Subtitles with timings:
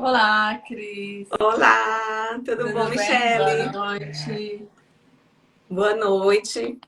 [0.00, 1.26] Olá, Cris.
[1.40, 3.68] Olá, tudo, tudo bom, Michele?
[3.68, 4.68] Boa noite.
[5.68, 6.78] Boa noite.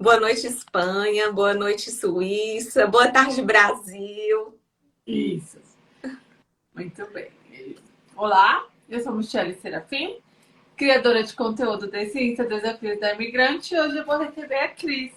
[0.00, 1.30] Boa noite, Espanha.
[1.30, 2.88] Boa noite, Suíça.
[2.88, 4.58] Boa tarde, Brasil.
[5.06, 5.60] Isso.
[6.74, 7.30] Muito bem.
[8.16, 10.18] Olá, eu sou Michele Serafim,
[10.76, 13.78] criadora de conteúdo de Ciência Desafios da Imigrante.
[13.78, 15.12] Hoje eu vou receber a Cris.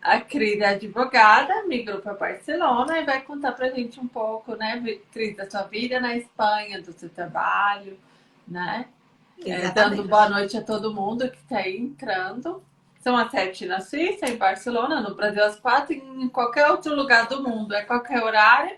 [0.00, 4.54] A Cris é advogada, migrou para Barcelona e vai contar para a gente um pouco,
[4.54, 4.80] né,
[5.12, 7.98] Cris, da sua vida na Espanha, do seu trabalho,
[8.46, 8.86] né?
[9.44, 12.62] É, dando boa noite a todo mundo que está aí entrando.
[13.00, 17.28] São as sete na Suíça, em Barcelona, no Brasil às quatro, em qualquer outro lugar
[17.28, 18.76] do mundo, é qualquer horário,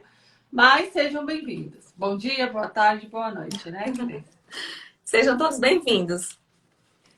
[0.50, 1.92] mas sejam bem-vindos.
[1.96, 4.24] Bom dia, boa tarde, boa noite, né, Cris?
[5.04, 6.38] Sejam todos bem-vindos.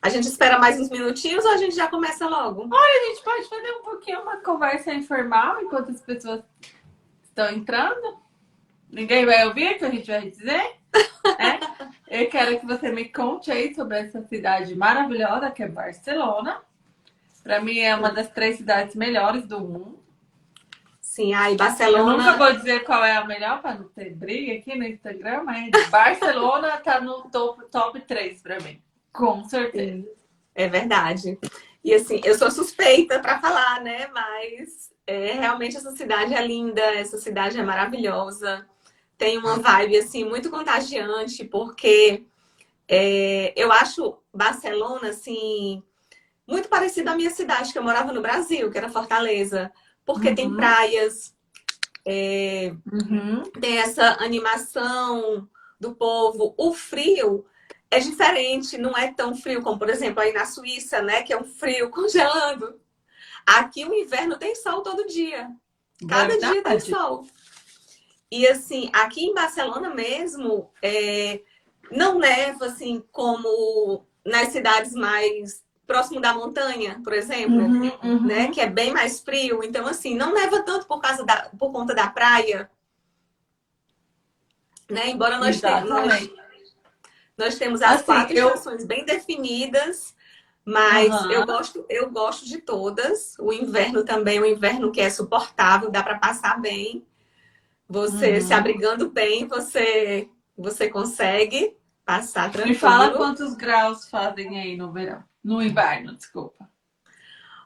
[0.03, 2.63] A gente espera mais uns minutinhos ou a gente já começa logo?
[2.73, 6.43] Olha, a gente pode fazer um pouquinho uma conversa informal enquanto as pessoas
[7.23, 8.19] estão entrando.
[8.89, 10.77] Ninguém vai ouvir o que a gente vai dizer?
[11.39, 12.23] É?
[12.23, 16.63] Eu quero que você me conte aí sobre essa cidade maravilhosa que é Barcelona.
[17.43, 20.03] Para mim é uma das três cidades melhores do mundo.
[21.01, 22.13] Sim, aí Barcelona.
[22.13, 25.43] Eu nunca vou dizer qual é a melhor para não ter briga aqui no Instagram,
[25.45, 28.83] mas Barcelona tá no top, top 3 para mim.
[29.13, 30.09] Com certeza.
[30.55, 31.39] É verdade.
[31.83, 34.09] E assim, eu sou suspeita para falar, né?
[34.09, 38.67] Mas é, realmente essa cidade é linda, essa cidade é maravilhosa.
[39.17, 42.25] Tem uma vibe assim muito contagiante, porque
[42.89, 45.83] é, eu acho Barcelona assim
[46.47, 49.73] muito parecida à minha cidade que eu morava no Brasil, que era Fortaleza,
[50.05, 50.35] porque uhum.
[50.35, 51.35] tem praias,
[52.05, 53.43] é, uhum.
[53.61, 56.55] tem essa animação do povo.
[56.59, 57.47] O frio
[57.91, 61.23] é diferente, não é tão frio como, por exemplo, aí na Suíça, né?
[61.23, 62.81] Que é um frio congelando.
[63.45, 65.51] Aqui o inverno tem sol todo dia.
[66.09, 66.53] Cada Verdade.
[66.53, 67.27] dia tem sol.
[68.31, 71.41] E assim, aqui em Barcelona mesmo, é,
[71.91, 78.23] não neva assim como nas cidades mais próximo da montanha, por exemplo, uhum, uhum.
[78.25, 78.53] né?
[78.53, 79.65] Que é bem mais frio.
[79.65, 82.71] Então, assim, não neva tanto por causa da, por conta da praia.
[84.89, 85.09] Né?
[85.09, 86.31] Embora nós tenhamos nós
[87.59, 88.49] temos as assim, quatro eu...
[88.49, 90.15] estações bem definidas,
[90.65, 91.31] mas uhum.
[91.31, 93.35] eu gosto, eu gosto de todas.
[93.39, 97.05] O inverno também, o inverno que é suportável, dá para passar bem.
[97.89, 98.41] Você uhum.
[98.41, 102.75] se abrigando bem, você você consegue passar tranquilo.
[102.75, 106.69] Me fala quantos graus fazem aí no verão, no inverno, desculpa.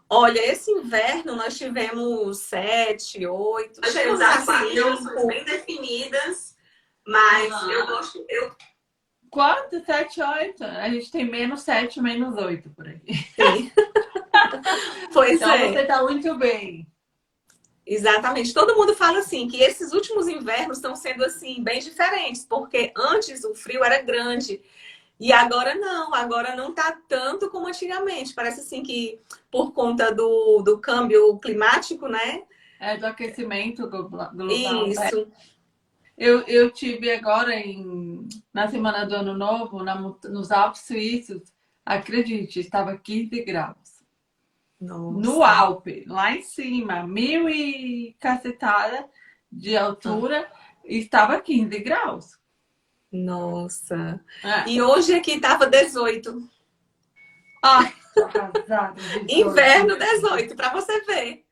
[0.08, 3.80] Olha, esse inverno nós tivemos sete, oito.
[3.80, 6.56] Nós tivemos as quatro bem definidas,
[7.06, 7.70] mas uhum.
[7.72, 8.54] eu gosto, eu
[9.34, 9.84] Quanto?
[9.84, 10.62] 7, 8?
[10.62, 13.00] A gente tem menos 7, menos 8 por aí.
[13.34, 13.72] Sim.
[15.12, 15.72] pois então é.
[15.72, 16.86] você está muito bem.
[17.84, 18.54] Exatamente.
[18.54, 23.42] Todo mundo fala assim que esses últimos invernos estão sendo assim bem diferentes, porque antes
[23.42, 24.62] o frio era grande
[25.18, 28.34] e agora não, agora não está tanto como antigamente.
[28.34, 29.18] Parece assim que
[29.50, 32.44] por conta do, do câmbio climático, né?
[32.78, 34.30] É, do aquecimento global.
[34.86, 35.02] Isso.
[35.18, 35.53] É.
[36.16, 41.42] Eu, eu tive agora em, na semana do Ano Novo, na, nos Alpes Suíços,
[41.84, 44.04] acredite, estava 15 graus.
[44.80, 45.18] Nossa.
[45.18, 49.08] No Alpe, lá em cima, mil e cacetada
[49.50, 50.80] de altura, ah.
[50.84, 52.38] estava 15 graus.
[53.10, 54.20] Nossa.
[54.42, 54.68] É.
[54.68, 56.48] E hoje aqui estava 18.
[57.62, 57.90] Ah,
[59.28, 61.44] Inverno 18, para você ver.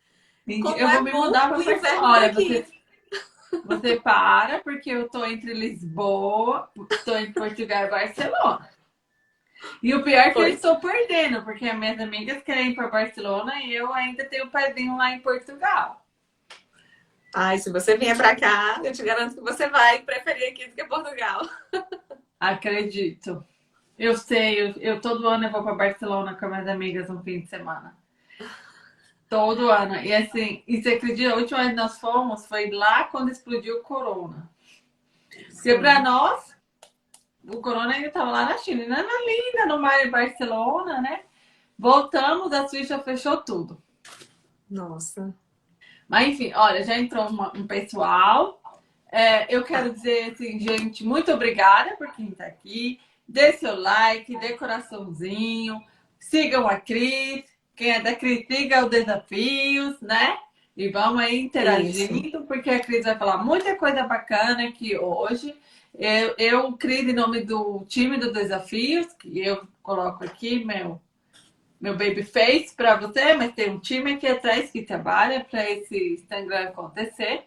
[0.61, 2.49] Como eu é vou me mudar para o inverno Olha, aqui.
[2.49, 2.82] Você
[3.65, 6.71] você para, porque eu tô entre Lisboa,
[7.05, 8.71] tô em Portugal e Barcelona.
[9.83, 12.89] E o pior é que eu estou perdendo, porque as minhas amigas querem ir para
[12.89, 16.05] Barcelona e eu ainda tenho o pezinho lá em Portugal.
[17.35, 20.75] Ai, se você vier para cá, eu te garanto que você vai preferir aqui do
[20.75, 21.49] que Portugal.
[22.39, 23.45] Acredito.
[23.99, 27.41] Eu sei, eu, eu todo ano eu vou para Barcelona com minhas amigas no fim
[27.41, 27.97] de semana.
[29.33, 29.97] Todo ano.
[29.97, 33.79] E assim, e você acredita, a última vez que nós fomos foi lá quando explodiu
[33.79, 34.47] o corona.
[35.55, 36.55] Porque para nós,
[37.49, 41.23] o corona ainda estava lá na China, ainda era linda, no mar em Barcelona, né?
[41.79, 43.83] Voltamos, a Suíça fechou tudo.
[44.69, 45.35] Nossa.
[46.07, 48.61] Mas enfim, olha, já entrou uma, um pessoal.
[49.11, 53.01] É, eu quero dizer assim, gente, muito obrigada por quem está aqui.
[53.27, 55.83] Dê seu like, dê coraçãozinho.
[56.21, 57.52] Sigam a Cris.
[57.75, 60.37] Quem é da Critica os Desafios, né?
[60.77, 62.43] E vamos aí interagindo, Isso.
[62.43, 65.55] porque a Cris vai falar muita coisa bacana aqui hoje.
[65.95, 71.01] Eu, eu Cris, em nome do time dos desafios, que eu coloco aqui meu,
[71.79, 76.15] meu baby face para você, mas tem um time aqui atrás que trabalha para esse
[76.15, 77.45] Instagram acontecer,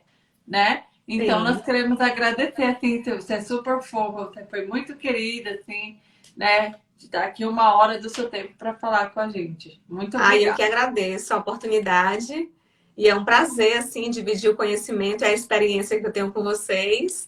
[0.47, 0.83] né?
[1.07, 1.43] Então, Sim.
[1.45, 5.99] nós queremos agradecer, assim, você é super fofa, você foi muito querida, assim,
[6.35, 6.75] né?
[6.97, 9.81] De dar aqui uma hora do seu tempo para falar com a gente.
[9.87, 10.55] Muito Ah, eu obrigada.
[10.55, 12.49] que agradeço a oportunidade
[12.97, 16.41] e é um prazer assim dividir o conhecimento e a experiência que eu tenho com
[16.43, 17.27] vocês.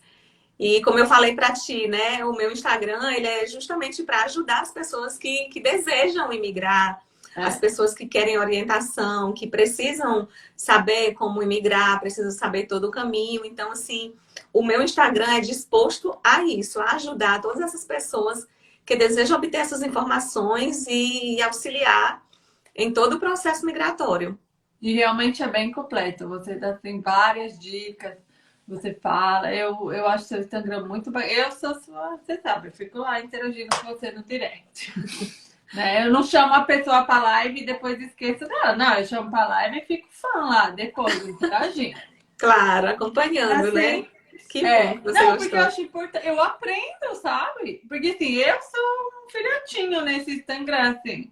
[0.58, 4.62] E como eu falei para ti, né, o meu Instagram ele é justamente para ajudar
[4.62, 7.02] as pessoas que, que desejam imigrar,
[7.36, 7.44] É.
[7.44, 13.46] as pessoas que querem orientação, que precisam saber como imigrar, precisam saber todo o caminho.
[13.46, 14.16] Então, assim,
[14.52, 18.48] o meu Instagram é disposto a isso, a ajudar todas essas pessoas
[18.88, 22.24] que desejam obter essas informações e auxiliar
[22.74, 24.40] em todo o processo migratório.
[24.82, 26.30] E realmente é bem completo.
[26.30, 28.18] Você dá assim, várias dicas,
[28.66, 29.54] você fala.
[29.54, 31.20] Eu, eu acho seu Instagram muito bom.
[31.20, 34.94] Eu sou sua, você sabe, eu fico lá interagindo com você no direct.
[35.76, 36.08] né?
[36.08, 38.74] Eu não chamo a pessoa para live e depois esqueço dela.
[38.78, 42.00] Não, eu chamo para live e fico fã lá depois, interagindo.
[42.38, 44.08] Claro, acompanhando, Assim, né?
[44.50, 45.38] Que É, bom que você não, gostou.
[45.38, 47.82] porque eu acho importante, eu aprendo, sabe?
[47.88, 51.32] Porque assim, eu sou um filhotinho nesse Instagram, assim.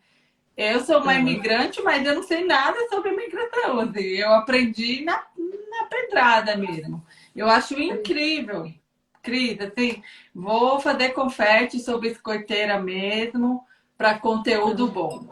[0.57, 1.19] Eu sou uma Uhum.
[1.19, 3.99] imigrante, mas eu não sei nada sobre imigração, assim.
[4.03, 7.05] Eu aprendi na, na pedrada mesmo.
[7.35, 8.71] Eu acho incrível,
[9.21, 10.01] Cris, assim,
[10.33, 13.65] vou fazer confete sobre escoteira mesmo,
[13.97, 15.27] para conteúdo bom.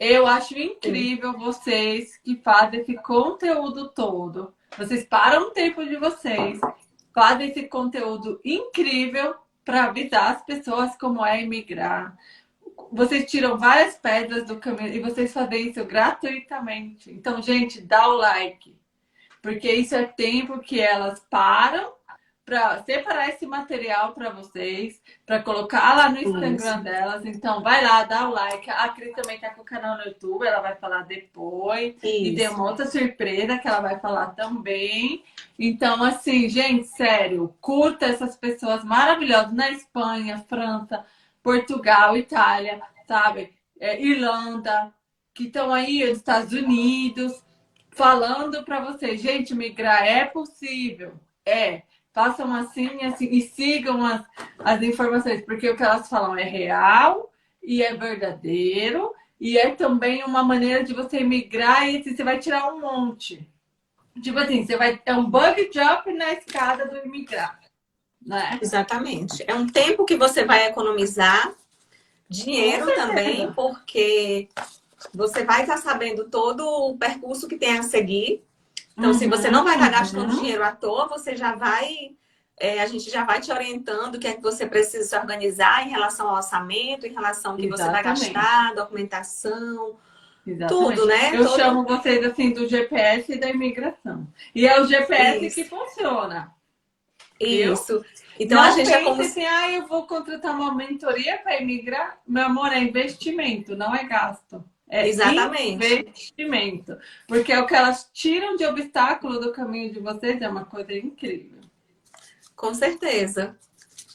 [0.00, 4.54] Eu acho incrível vocês que fazem esse conteúdo todo.
[4.76, 6.60] Vocês param o tempo de vocês,
[7.18, 9.34] fazem esse conteúdo incrível
[9.64, 12.16] para avisar as pessoas como é imigrar.
[12.92, 17.10] Vocês tiram várias pedras do caminho e vocês fazem isso gratuitamente.
[17.10, 18.78] Então, gente, dá o like.
[19.42, 21.92] Porque isso é tempo que elas param
[22.48, 26.82] para separar esse material para vocês, para colocar lá no Instagram Isso.
[26.82, 27.26] delas.
[27.26, 28.70] Então, vai lá, dá o like.
[28.70, 31.94] A Cris também tá com o canal no YouTube, ela vai falar depois.
[32.02, 32.54] E tem Isso.
[32.54, 35.22] uma outra surpresa que ela vai falar também.
[35.58, 41.04] Então, assim, gente, sério, curta essas pessoas maravilhosas na Espanha, França,
[41.42, 43.52] Portugal, Itália, sabe?
[43.78, 44.90] É, Irlanda,
[45.34, 47.44] que estão aí nos Estados Unidos,
[47.90, 51.12] falando para vocês, gente, migrar é possível.
[51.44, 51.82] É.
[52.18, 54.24] Façam assim, assim e sigam as,
[54.58, 57.32] as informações, porque o que elas falam é real
[57.62, 59.14] e é verdadeiro.
[59.40, 63.48] E é também uma maneira de você migrar e você vai tirar um monte.
[64.20, 67.60] Tipo assim, você vai é um bug jump na escada do imigrar,
[68.20, 68.58] né?
[68.60, 69.44] Exatamente.
[69.46, 71.54] É um tempo que você vai economizar,
[72.28, 74.48] dinheiro também, porque
[75.14, 78.42] você vai estar sabendo todo o percurso que tem a seguir.
[78.98, 80.40] Então, se você não vai estar gastando Uhum.
[80.40, 82.10] dinheiro à toa, você já vai.
[82.60, 85.86] é, a gente já vai te orientando o que é que você precisa se organizar
[85.86, 88.32] em relação ao orçamento, em relação ao que você vai Exatamente.
[88.32, 89.96] gastar, documentação,
[90.44, 90.96] Exatamente.
[90.96, 91.36] tudo, né?
[91.36, 94.26] Eu Todo- chamo vocês assim do GPS e da imigração.
[94.52, 95.54] E é o GPS Isso.
[95.54, 96.52] que funciona.
[97.40, 97.74] Viu?
[97.74, 98.04] Isso.
[98.40, 102.18] Então não a gente pense como assim, ah, eu vou contratar uma mentoria para imigrar.
[102.26, 104.64] Meu amor, é investimento, não é gasto.
[104.90, 105.72] É Exatamente.
[105.84, 106.96] investimento.
[107.26, 110.92] Porque é o que elas tiram de obstáculo do caminho de vocês é uma coisa
[110.92, 111.60] incrível.
[112.56, 113.56] Com certeza.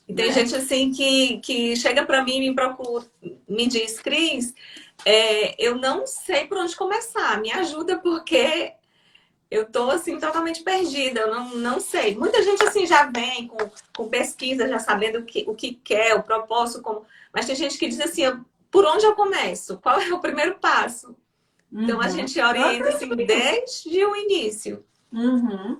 [0.07, 0.33] E tem Né?
[0.33, 3.05] gente assim que, que chega para mim e me procura,
[3.47, 4.53] me diz, Cris,
[5.05, 8.73] é, eu não sei por onde começar, me ajuda porque
[9.49, 12.15] eu tô assim totalmente perdida, eu não, não sei.
[12.15, 16.15] Muita gente assim já vem com, com pesquisa, já sabendo o que, o que quer,
[16.15, 17.05] o propósito, como...
[17.31, 19.77] mas tem gente que diz assim, eu- por onde eu começo?
[19.77, 21.15] Qual é o primeiro passo?
[21.71, 22.09] Então a Uhum.
[22.11, 24.83] gente orienta assim desde o início.
[25.13, 25.79] Uhum.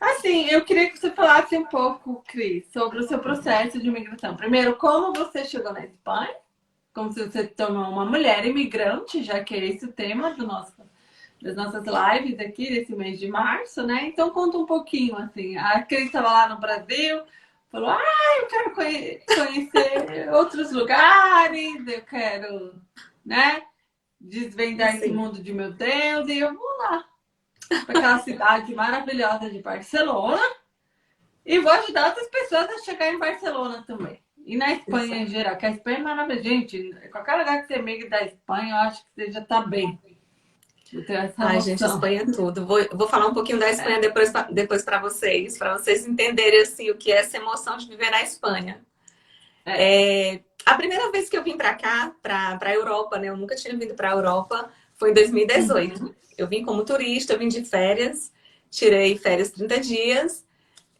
[0.00, 4.34] Assim, eu queria que você falasse um pouco, Cris, sobre o seu processo de imigração.
[4.34, 6.34] Primeiro, como você chegou na Espanha?
[6.94, 10.72] Como se você tornou uma mulher imigrante, já que é esse o tema do nosso,
[11.42, 14.06] das nossas lives aqui desse mês de março, né?
[14.06, 15.56] Então conta um pouquinho, assim.
[15.56, 17.22] A Cris estava lá no Brasil,
[17.70, 22.74] falou, ah, eu quero conhe- conhecer outros lugares, eu quero,
[23.24, 23.62] né?
[24.20, 25.14] Desvendar esse Sim.
[25.14, 27.04] mundo de meu Deus, e eu vou lá
[27.86, 30.42] para aquela cidade maravilhosa de Barcelona
[31.46, 34.22] e vou ajudar outras pessoas a chegar em Barcelona também.
[34.44, 36.42] E na Espanha em geral, que a Espanha é maravilhosa.
[36.42, 39.98] Gente, qualquer lugar que você migue da Espanha, eu acho que você já tá bem.
[41.38, 41.60] Ai, noção.
[41.60, 42.66] gente, Espanha é tudo.
[42.66, 46.60] Vou, vou falar um pouquinho da Espanha depois, pra- depois para vocês, para vocês entenderem
[46.62, 48.80] assim, o que é essa emoção de viver na Espanha.
[49.64, 53.28] É, a primeira vez que eu vim para cá, para a Europa, né?
[53.28, 56.14] Eu nunca tinha vindo para a Europa, foi em 2018.
[56.36, 58.32] Eu vim como turista, eu vim de férias,
[58.70, 60.44] tirei férias 30 dias.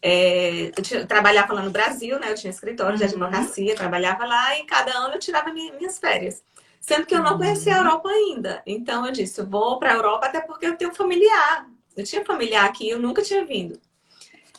[0.03, 2.31] É, eu trabalhava lá no Brasil, né?
[2.31, 3.11] Eu tinha escritório de Uhum.
[3.25, 6.43] advocacia, trabalhava lá e cada ano eu tirava minha- minhas férias.
[6.81, 7.39] Sendo que eu não Uhum.
[7.39, 8.63] conhecia a Europa ainda.
[8.67, 11.69] Então eu disse, vou para a Europa até porque eu tenho familiar.
[11.97, 13.79] Eu tinha familiar aqui, eu nunca tinha vindo.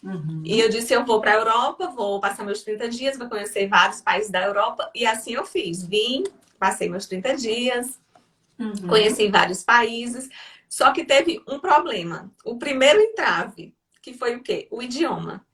[0.04, 0.42] Uhum.
[0.46, 3.68] E eu disse, eu vou para a Europa, vou passar meus 30 dias, vou conhecer
[3.68, 4.90] vários países da Europa.
[4.96, 5.84] E assim eu fiz.
[5.84, 6.24] Vim,
[6.60, 8.00] passei meus 30 dias,
[8.60, 8.88] uhum.
[8.88, 10.30] conheci vários países.
[10.70, 12.32] Só que teve um problema.
[12.46, 14.68] O primeiro entrave, que foi o quê?
[14.72, 15.46] O idioma.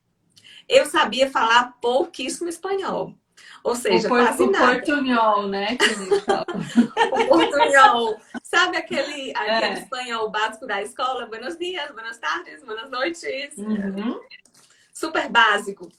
[0.68, 3.16] Eu sabia falar pouquíssimo espanhol.
[3.68, 4.66] Ou seja, o quase o nada.
[4.66, 5.78] portunhol, né?
[7.12, 8.18] o portunhol.
[8.42, 9.74] Sabe aquele, aquele é.
[9.74, 11.26] espanhol básico da escola?
[11.26, 13.58] Buenos dias, buenas tardes, buenas noites.
[13.58, 14.22] Uhum.
[14.94, 15.92] Super básico.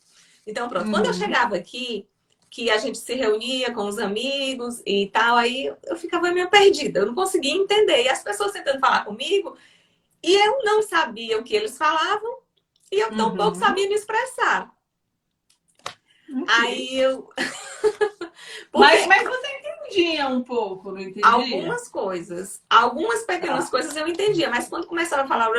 [0.47, 0.87] Então, pronto.
[0.87, 0.93] Uhum.
[0.93, 1.19] Quando eu uhum.
[1.19, 2.09] chegava aqui,
[2.49, 7.01] que a gente se reunia com os amigos e tal, aí eu ficava meio perdida.
[7.01, 8.05] Eu não conseguia entender.
[8.05, 9.55] E as pessoas tentando falar comigo,
[10.23, 12.39] e eu não sabia o que eles falavam,
[12.91, 13.63] e eu tampouco uhum.
[13.63, 14.75] sabia me expressar.
[16.49, 17.29] Aí eu.
[18.73, 21.27] Mas, mas você entendia um pouco, não entendia?
[21.27, 22.63] Algumas coisas.
[22.69, 23.71] Algumas pequenas ah.
[23.71, 25.51] coisas eu entendia, mas quando começava a falar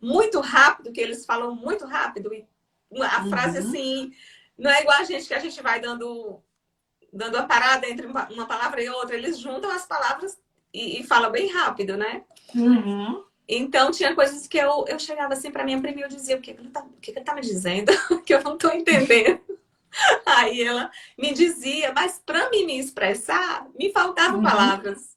[0.00, 3.30] muito rápido, que eles falam muito rápido, a uhum.
[3.30, 4.12] frase assim,
[4.58, 6.42] não é igual a gente que a gente vai dando,
[7.12, 10.36] dando a parada entre uma palavra e outra, eles juntam as palavras
[10.72, 12.24] e, e falam bem rápido, né?
[12.54, 13.24] Uhum.
[13.48, 16.40] Então, tinha coisas que eu, eu chegava assim para minha prima e eu dizia: o
[16.40, 17.92] que, que, ele tá, o que, que ele tá me dizendo?
[18.24, 19.40] que eu não tô entendendo.
[20.26, 24.42] Aí ela me dizia, mas para mim me expressar, me faltavam uhum.
[24.42, 25.16] palavras.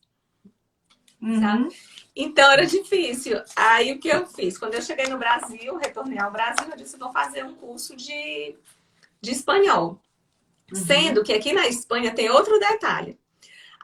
[1.21, 1.69] Uhum.
[2.15, 3.41] Então era difícil.
[3.55, 4.57] Aí o que eu fiz?
[4.57, 8.55] Quando eu cheguei no Brasil, retornei ao Brasil, eu disse: vou fazer um curso de,
[9.21, 9.99] de espanhol.
[10.71, 10.85] Uhum.
[10.85, 13.19] Sendo que aqui na Espanha tem outro detalhe.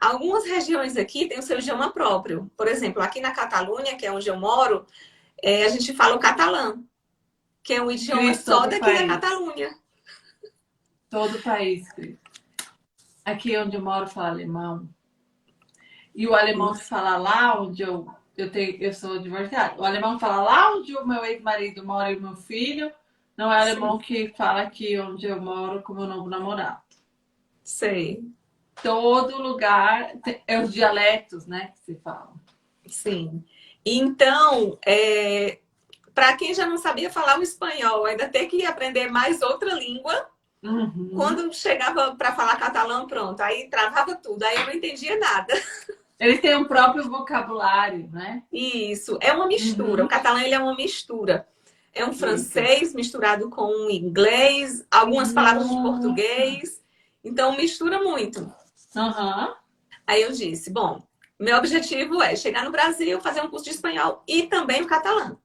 [0.00, 2.50] Algumas regiões aqui têm o seu idioma próprio.
[2.56, 4.84] Por exemplo, aqui na Catalunha, que é onde eu moro,
[5.40, 6.82] é, a gente fala o catalã,
[7.62, 9.00] que é um idioma só daqui país.
[9.00, 9.81] da Catalunha.
[11.12, 11.86] Todo o país.
[13.22, 14.88] Aqui onde eu moro fala alemão.
[16.14, 19.78] E o alemão que fala lá onde eu, eu, tenho, eu sou divorciada.
[19.78, 22.90] O alemão fala lá onde o meu ex-marido mora e o meu filho.
[23.36, 24.04] Não é o alemão Sim.
[24.06, 26.80] que fala aqui onde eu moro com meu novo namorado.
[27.62, 28.24] Sei.
[28.82, 30.14] Todo lugar
[30.46, 32.40] é os dialetos, né, que se falam.
[32.86, 33.44] Sim.
[33.84, 35.58] Então, é,
[36.14, 40.31] para quem já não sabia falar o espanhol, ainda tem que aprender mais outra língua
[40.62, 41.10] Uhum.
[41.16, 45.52] Quando chegava para falar catalão, pronto, aí travava tudo, aí eu não entendia nada.
[46.20, 48.44] Eles têm um próprio vocabulário, né?
[48.52, 50.02] Isso, é uma mistura.
[50.02, 50.06] Uhum.
[50.06, 51.48] O catalão ele é uma mistura.
[51.92, 52.96] É um francês Isso.
[52.96, 55.34] misturado com inglês, algumas uhum.
[55.34, 56.80] palavras de português.
[57.24, 58.40] Então mistura muito.
[58.94, 59.54] Uhum.
[60.06, 61.02] Aí eu disse, bom,
[61.40, 65.36] meu objetivo é chegar no Brasil, fazer um curso de espanhol e também o catalão.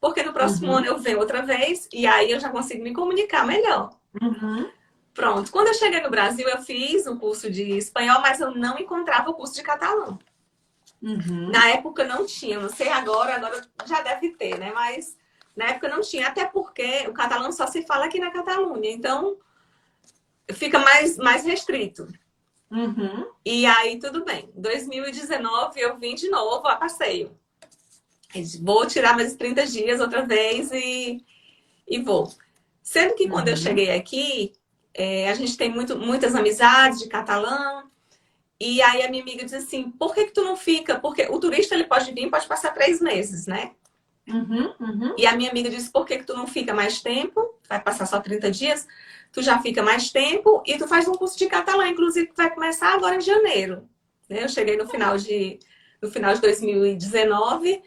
[0.00, 0.78] Porque no próximo uhum.
[0.78, 3.90] ano eu venho outra vez e aí eu já consigo me comunicar melhor.
[4.20, 4.70] Uhum.
[5.14, 5.50] Pronto.
[5.50, 9.30] Quando eu cheguei no Brasil, eu fiz um curso de espanhol, mas eu não encontrava
[9.30, 10.18] o curso de catalão.
[11.02, 11.50] Uhum.
[11.50, 14.72] Na época não tinha, não sei agora, agora já deve ter, né?
[14.72, 15.16] Mas
[15.56, 19.36] na época não tinha, até porque o catalão só se fala aqui na Catalunha, então
[20.52, 22.08] fica mais, mais restrito.
[22.70, 23.26] Uhum.
[23.44, 24.50] E aí, tudo bem.
[24.54, 27.36] 2019 eu vim de novo a passeio.
[28.62, 31.22] Vou tirar mais 30 dias outra vez e,
[31.86, 32.32] e vou.
[32.82, 33.54] Sendo que quando uhum.
[33.54, 34.52] eu cheguei aqui,
[34.94, 37.90] é, a gente tem muito, muitas amizades de catalão.
[38.60, 40.98] E aí a minha amiga disse assim, por que, que tu não fica?
[40.98, 43.72] Porque o turista ele pode vir, pode passar três meses, né?
[44.28, 45.14] Uhum, uhum.
[45.18, 47.58] E a minha amiga disse, por que, que tu não fica mais tempo?
[47.68, 48.86] Vai passar só 30 dias.
[49.32, 52.52] Tu já fica mais tempo e tu faz um curso de catalão, inclusive que vai
[52.54, 53.88] começar agora em janeiro.
[54.28, 54.44] Né?
[54.44, 55.58] Eu cheguei no final de,
[56.00, 57.82] no final de 2019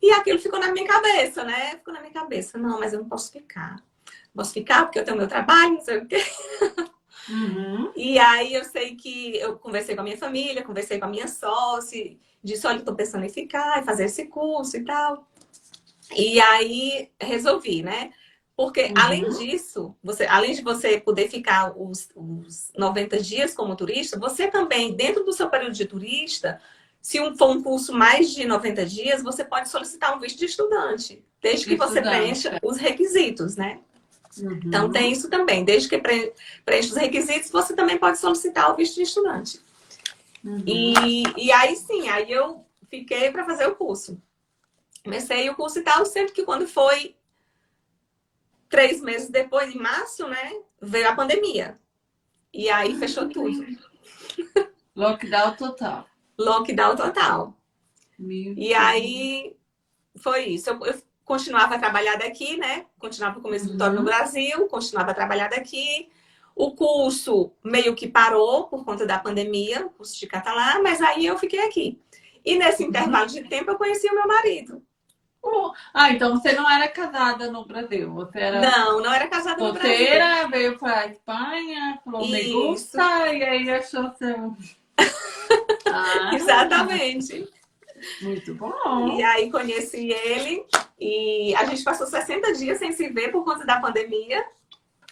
[0.00, 1.72] e aquilo ficou na minha cabeça, né?
[1.72, 2.56] Ficou na minha cabeça.
[2.56, 3.82] Não, mas eu não posso ficar
[4.36, 6.22] posso ficar porque eu tenho meu trabalho, não sei o quê.
[7.28, 7.92] Uhum.
[7.96, 11.26] E aí eu sei que eu conversei com a minha família, conversei com a minha
[11.26, 15.28] sócia, disse, olha, estou pensando em ficar, e fazer esse curso e tal.
[16.14, 18.12] E aí resolvi, né?
[18.56, 18.94] Porque uhum.
[18.96, 24.48] além disso, você, além de você poder ficar os, os 90 dias como turista, você
[24.48, 26.60] também, dentro do seu período de turista,
[27.02, 30.46] se um, for um curso mais de 90 dias, você pode solicitar um visto de
[30.46, 31.94] estudante, desde que estudante.
[31.94, 33.80] você preencha os requisitos, né?
[34.38, 34.60] Uhum.
[34.64, 35.64] Então tem isso também.
[35.64, 39.60] Desde que preencha os requisitos, você também pode solicitar o visto de estudante.
[40.44, 40.62] Uhum.
[40.66, 44.20] E, e aí sim, aí eu fiquei para fazer o curso.
[45.02, 47.16] Comecei o curso e tal, sempre que quando foi
[48.68, 51.78] três meses depois, em março, né, veio a pandemia.
[52.52, 53.64] E aí fechou tudo.
[54.94, 56.06] Lockdown total.
[56.38, 57.56] Lockdown total.
[58.18, 58.74] Meu e Deus.
[58.74, 59.56] aí
[60.16, 60.70] foi isso.
[60.70, 62.86] Eu, eu continuava a trabalhar daqui, né?
[62.98, 63.98] Continuava com o meu escritório uhum.
[63.98, 66.08] no Brasil, continuava a trabalhar daqui.
[66.54, 71.26] O curso meio que parou por conta da pandemia, o curso de catalã, mas aí
[71.26, 72.00] eu fiquei aqui.
[72.42, 72.88] E nesse uhum.
[72.88, 74.80] intervalo de tempo eu conheci o meu marido.
[75.94, 78.60] Ah, então você não era casada no Brasil, você era...
[78.60, 79.96] Não, não era casada no Brasil.
[79.96, 82.52] Solteira, veio pra Espanha, falou, me Isso.
[82.52, 84.56] gusta, e aí achou seu...
[85.88, 87.48] Ah, Exatamente.
[88.22, 89.16] Muito bom.
[89.18, 90.64] E aí conheci ele
[90.98, 94.44] e a gente passou 60 dias sem se ver por conta da pandemia.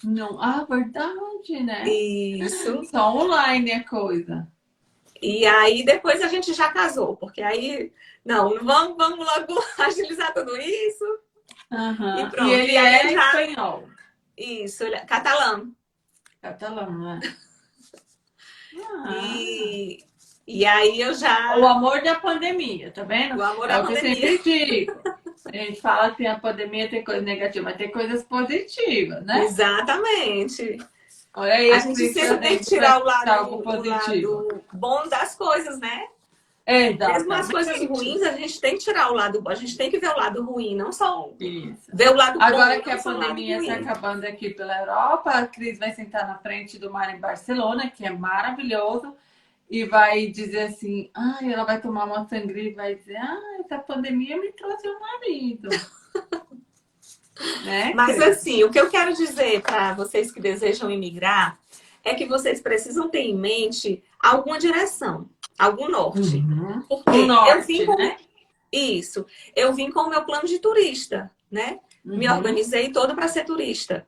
[0.02, 1.88] Não, ah, verdade, né?
[1.88, 2.84] Isso.
[2.90, 4.46] Só online é coisa.
[5.22, 7.90] E aí depois a gente já casou, porque aí,
[8.24, 11.04] não, vamos, vamos logo agilizar tudo isso.
[11.72, 12.20] Aham.
[12.20, 12.50] E pronto.
[12.50, 13.88] E ele E é já- espanhol.
[14.36, 15.72] Isso, ele é catalão.
[16.42, 17.20] Catalão, né?
[18.76, 19.14] Ah.
[19.16, 20.04] E,
[20.46, 21.56] e aí eu já.
[21.58, 23.38] O amor da pandemia, tá vendo?
[23.38, 24.16] O amor É à o que eu pandemia.
[24.38, 24.92] sempre digo.
[25.46, 29.44] A gente fala assim, a pandemia tem coisas negativas, mas tem coisas positivas, né?
[29.44, 30.78] Exatamente.
[31.36, 35.78] Olha aí, A gente sempre tem que tirar o lado, o lado bom das coisas,
[35.80, 36.06] né?
[36.66, 37.18] Exatamente.
[37.18, 39.50] Mesmo as coisas ruins, a gente tem que tirar o lado bom.
[39.50, 41.90] A gente tem que ver o lado ruim, não só Isso.
[41.92, 42.44] ver o lado bom.
[42.44, 46.78] Agora que a pandemia está acabando aqui pela Europa, a Cris vai sentar na frente
[46.78, 49.14] do mar em Barcelona, que é maravilhoso,
[49.70, 53.78] e vai dizer assim, ai, ela vai tomar uma sangria e vai dizer, ah, essa
[53.78, 55.68] pandemia me trouxe um marido.
[57.64, 57.92] né?
[57.94, 61.58] Mas assim, o que eu quero dizer para vocês que desejam imigrar
[62.04, 65.28] é que vocês precisam ter em mente alguma direção,
[65.58, 66.36] algum norte.
[66.36, 66.82] Uhum.
[66.82, 68.16] Porque O norte, eu vim com né?
[68.70, 71.80] isso, eu vim com o meu plano de turista, né?
[72.04, 72.36] Me Uhum.
[72.36, 74.06] organizei todo para ser turista.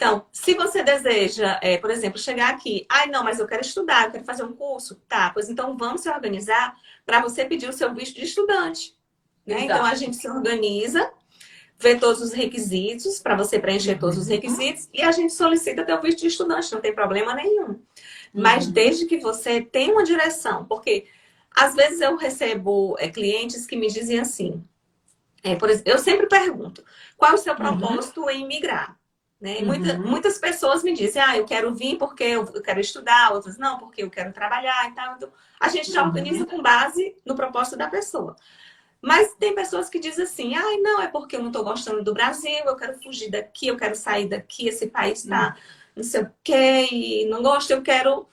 [0.00, 4.06] Então, se você deseja, é, por exemplo, chegar aqui, ai não, mas eu quero estudar,
[4.06, 5.28] eu quero fazer um curso, tá?
[5.28, 8.96] Pois então vamos se organizar para você pedir o seu visto de estudante.
[9.44, 9.64] Né?
[9.64, 11.12] Então a gente se organiza,
[11.78, 14.32] vê todos os requisitos para você preencher todos os Uhum.
[14.36, 17.78] requisitos e a gente solicita teu visto de estudante, não tem problema nenhum.
[18.32, 18.72] Mas Uhum.
[18.72, 21.08] desde que você tenha uma direção, porque
[21.54, 24.64] às vezes eu recebo é, clientes que me dizem assim,
[25.42, 26.82] é, por exemplo, eu sempre pergunto,
[27.18, 28.98] qual é o seu propósito em migrar?
[29.40, 29.62] Né?
[29.62, 30.06] Muita- Uhum.
[30.10, 34.02] muitas pessoas me dizem, ah, eu quero vir porque eu quero estudar, outras não, porque
[34.02, 35.16] eu quero trabalhar e tal.
[35.16, 36.08] Então, a gente já Uhum.
[36.08, 38.36] organiza com base no propósito da pessoa.
[39.00, 42.12] Mas tem pessoas que dizem assim, ai, não, é porque eu não estou gostando do
[42.12, 45.56] Brasil, eu quero fugir daqui, eu quero sair daqui, esse país tá
[45.96, 48.28] não sei o quê, e não gosto, eu quero,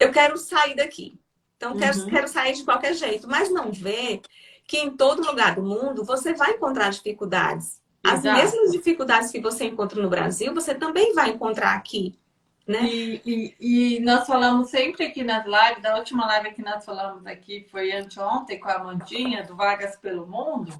[0.00, 1.20] eu quero sair daqui.
[1.58, 2.06] Então, eu quero, Uhum.
[2.06, 4.22] quero sair de qualquer jeito, mas não vê
[4.66, 7.81] que em todo lugar do mundo você vai encontrar dificuldades.
[8.04, 8.36] As Exato.
[8.38, 12.18] mesmas dificuldades que você encontra no Brasil, você também vai encontrar aqui.
[12.66, 12.84] né?
[12.84, 13.20] E,
[13.60, 17.66] e, e nós falamos sempre aqui nas lives, da última live que nós falamos aqui
[17.70, 20.72] foi anteontem com a Amandinha, do Vagas pelo Mundo,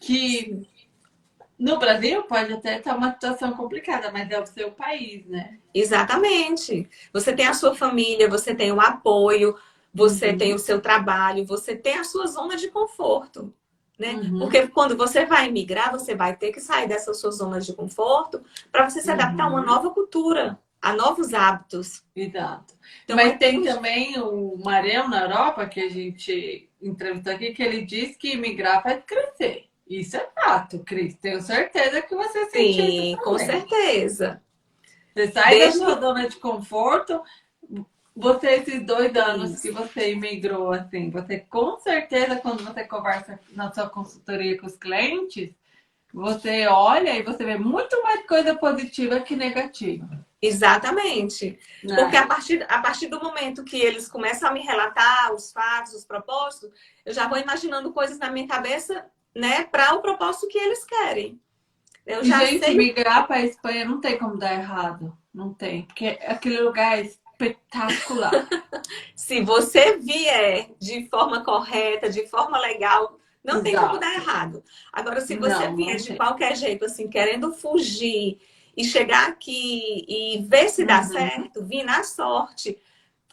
[0.00, 0.66] que
[1.58, 5.58] no Brasil pode até estar uma situação complicada, mas é o seu país, né?
[5.72, 6.88] Exatamente.
[7.12, 9.56] Você tem a sua família, você tem o apoio,
[9.92, 10.38] você Uhum.
[10.38, 13.52] tem o seu trabalho, você tem a sua zona de conforto.
[13.98, 14.14] Né?
[14.14, 14.38] Uhum.
[14.40, 18.42] Porque quando você vai migrar, você vai ter que sair dessa sua zona de conforto
[18.72, 19.66] para você se adaptar a uma Uhum.
[19.66, 22.02] nova cultura, a novos hábitos.
[22.14, 22.74] Exato.
[23.04, 27.62] Então, Mas é tem também o Marão na Europa, que a gente entrevistou aqui, que
[27.62, 29.66] ele diz que migrar faz crescer.
[29.88, 31.14] Isso é fato, Cris.
[31.16, 34.42] Tenho certeza que você sentiu Sim, isso com certeza.
[35.14, 37.22] Você sai Desde- da sua zona de conforto.
[38.16, 39.62] Você, esses dois anos Isso.
[39.62, 44.76] que você imigrou, assim, você com certeza, quando você conversa na sua consultoria com os
[44.76, 45.50] clientes,
[46.12, 50.24] você olha e você vê muito mais coisa positiva que negativa.
[50.40, 51.58] Exatamente.
[51.82, 51.96] né?
[51.96, 55.94] Porque a partir, a partir do momento que eles começam a me relatar os fatos,
[55.94, 56.70] os propósitos,
[57.04, 61.40] eu já vou imaginando coisas na minha cabeça, né, para o propósito que eles querem.
[62.06, 62.76] Eu já gente, sei.
[62.76, 65.16] migrar para a Espanha não tem como dar errado.
[65.32, 65.86] Não tem.
[65.86, 68.30] Porque aquele lugar é espetacular.
[69.14, 73.88] Se você vier de forma correta, de forma legal, não tem Exato.
[73.88, 74.62] como dar errado.
[74.92, 76.16] Agora, se você Não, não vier de tem.
[76.16, 78.38] qualquer jeito, assim, querendo fugir
[78.76, 81.04] e chegar aqui e ver se dá Uhum.
[81.08, 82.78] certo, vir na sorte,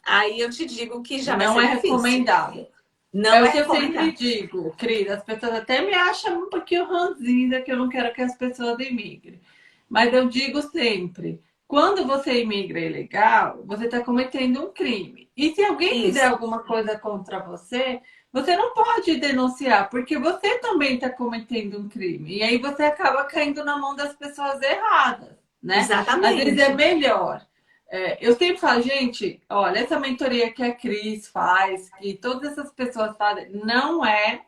[0.04, 1.96] aí eu te digo que já não vai é difícil.
[1.98, 2.68] recomendável.
[3.14, 5.10] Não é é, o que eu sempre digo, Cris.
[5.10, 8.80] As pessoas até me acham um pouquinho ranzinza que eu não quero que as pessoas
[8.80, 9.42] imigrem.
[9.90, 15.32] Mas eu digo sempre, quando você imigra ilegal, você está cometendo um crime.
[15.38, 16.08] E se alguém Isso.
[16.08, 21.88] fizer alguma coisa contra você, você não pode denunciar, porque você também está cometendo um
[21.88, 22.40] crime.
[22.40, 25.78] E aí você acaba caindo na mão das pessoas erradas, né?
[25.78, 26.44] Às Exatamente.
[26.44, 27.48] vezes é melhor.
[27.90, 32.70] É, eu sempre falo, gente, olha, essa mentoria que a Cris faz, que todas essas
[32.74, 34.42] pessoas fazem, não é.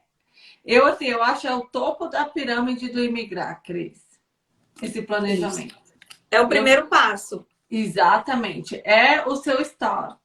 [0.66, 4.04] Eu, assim, eu acho é o topo da pirâmide do imigrar, Cris.
[4.82, 5.83] Esse planejamento.
[6.34, 7.46] É o primeiro passo.
[7.70, 8.82] Exatamente.
[8.84, 10.20] É o seu start.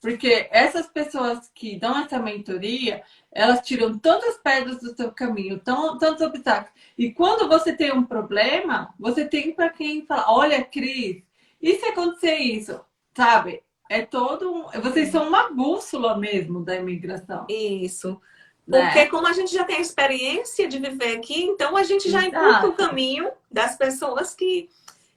[0.00, 5.96] Porque essas pessoas que dão essa mentoria, elas tiram tantas pedras do seu caminho, tão,
[5.96, 6.72] tantos obstáculos.
[6.98, 11.22] E quando você tem um problema, você tem para quem falar: olha, Cris,
[11.60, 12.80] e se acontecer isso?
[13.16, 13.62] Sabe?
[13.88, 14.80] É todo um...
[14.80, 17.46] Vocês são uma bússola mesmo da imigração.
[17.48, 18.20] Isso.
[18.66, 18.86] Né?
[18.86, 22.24] Porque como a gente já tem a experiência de viver aqui, então a gente já
[22.24, 24.68] encurta o caminho das pessoas que,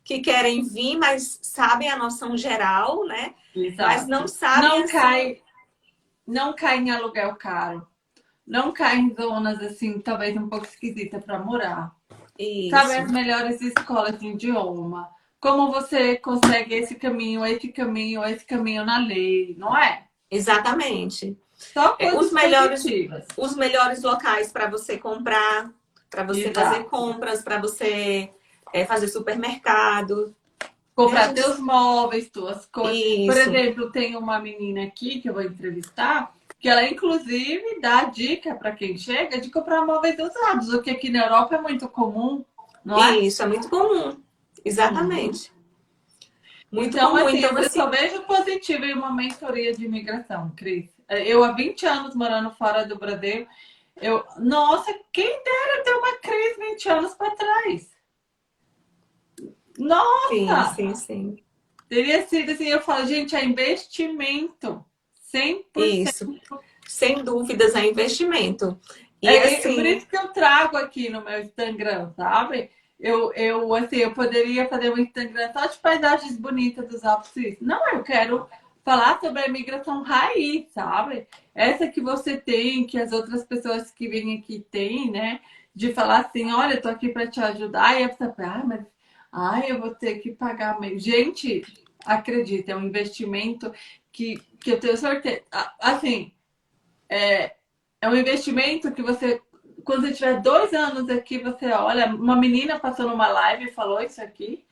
[0.06, 3.34] que querem vir, mas sabem a noção geral, né?
[3.56, 3.90] Exato.
[3.90, 4.70] Mas não sabem.
[4.70, 4.92] Não assim...
[4.92, 5.42] cai,
[6.28, 7.88] não cai em aluguel caro.
[8.46, 11.92] Não cai em zonas assim, talvez um pouco esquisita para morar.
[12.38, 12.70] Isso.
[12.70, 15.10] Sabe as melhores escolas de idioma.
[15.40, 20.06] Como você consegue esse caminho, esse caminho, esse caminho na lei, não é?
[20.30, 21.36] Exatamente.
[21.54, 22.84] Só é, os melhores,
[23.36, 25.72] os melhores locais para você comprar,
[26.12, 26.60] para você Exato.
[26.60, 28.30] fazer compras, para você
[28.74, 30.36] é, fazer supermercado.
[30.96, 31.42] Comprar gente...
[31.42, 32.96] teus móveis, tuas coisas.
[32.96, 33.26] Isso.
[33.26, 38.56] Por exemplo, tem uma menina aqui que eu vou entrevistar, que ela inclusive dá dica
[38.56, 42.46] para quem chega de comprar móveis usados, o que aqui na Europa é muito comum,
[42.84, 43.20] não é?
[43.20, 44.18] Isso, é muito comum.
[44.64, 45.52] Exatamente.
[46.72, 47.28] Muito então, comum.
[47.28, 47.80] Assim, então, eu assim...
[47.80, 50.90] só vejo positivo em uma mentoria de imigração, Cris.
[51.10, 53.46] Eu há 20 anos morando fora do Brasil,
[54.02, 57.95] eu, nossa, quem dera ter uma Cris 20 anos para trás.
[59.78, 60.74] Nossa!
[60.76, 61.38] Sim, sim, sim.
[61.88, 64.84] Teria sido assim, eu falo, gente, é investimento.
[65.34, 65.64] 100%.
[65.78, 66.40] Isso.
[66.88, 68.80] Sem dúvidas, é investimento.
[69.22, 69.76] E é, é assim...
[69.76, 72.70] por isso que eu trago aqui no meu Instagram, sabe?
[73.00, 77.62] Eu, eu, assim, eu poderia fazer um Instagram só de paisagens bonitas dos Alpes Suíços.
[77.62, 78.48] Não, eu quero
[78.84, 81.28] falar sobre a imigração raiz, sabe?
[81.54, 85.42] Essa que você tem, que as outras pessoas que vêm aqui têm, né?
[85.74, 88.00] De falar assim, olha, eu tô aqui para te ajudar.
[88.00, 88.86] E a pessoa fala, ah, mas
[89.36, 90.78] ai, eu vou ter que pagar.
[90.98, 91.64] Gente,
[92.06, 93.74] acredita, é um investimento
[94.12, 95.44] que, que eu tenho certeza.
[95.80, 96.32] Assim,
[97.10, 97.56] é,
[98.02, 99.42] é um investimento que você.
[99.84, 104.02] Quando você tiver dois anos aqui, você olha, uma menina passou numa live e falou
[104.02, 104.66] isso aqui.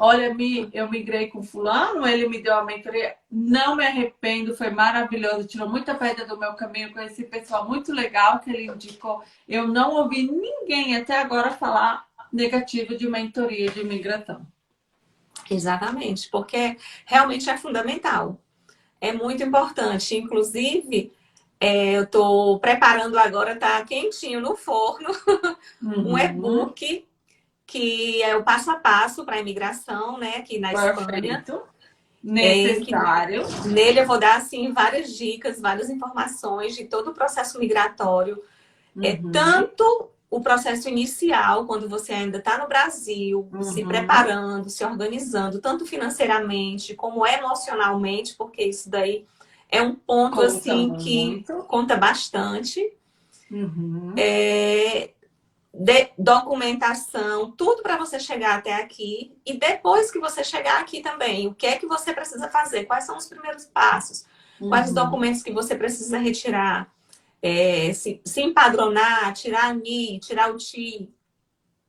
[0.00, 3.16] Olha, me, eu migrei com fulano, ele me deu a mentoria.
[3.30, 5.46] Não me arrependo, foi maravilhoso.
[5.46, 6.92] Tirou muita pedra do meu caminho.
[6.92, 9.22] Conheci pessoal muito legal que ele indicou.
[9.46, 14.46] Eu não ouvi ninguém até agora falar negativo de mentoria de imigração.
[15.50, 18.40] Exatamente, porque realmente é fundamental.
[19.00, 20.16] É muito importante.
[20.16, 21.12] Inclusive,
[21.60, 25.08] é, eu estou preparando agora, tá quentinho no forno,
[25.82, 26.12] uhum.
[26.12, 27.06] um e-book
[27.66, 31.44] que é o passo a passo para a imigração, né, aqui na Espanha.
[32.20, 33.42] Necessário.
[33.42, 37.58] É, que, nele eu vou dar assim várias dicas, várias informações de todo o processo
[37.58, 38.42] migratório,
[38.96, 39.28] é, uhum.
[39.28, 43.62] é tanto o processo inicial, quando você ainda está no Brasil, uhum.
[43.62, 49.24] se preparando, se organizando, tanto financeiramente como emocionalmente, porque isso daí
[49.70, 52.92] é um ponto conta assim que conta bastante.
[53.50, 54.12] Uhum.
[54.18, 55.10] É,
[55.72, 59.32] de documentação, tudo para você chegar até aqui.
[59.46, 62.84] E depois que você chegar aqui também, o que é que você precisa fazer?
[62.84, 64.26] Quais são os primeiros passos?
[64.60, 64.68] Uhum.
[64.68, 65.04] Quais os uhum.
[65.04, 66.92] documentos que você precisa retirar?
[67.40, 71.12] É, se, se, empadronar, tirar a NI, tirar o TI.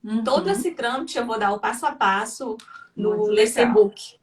[0.04, 0.24] Uhum.
[0.24, 2.56] Todo esse trâmite eu vou dar o passo a passo
[2.96, 4.18] no Lessebook.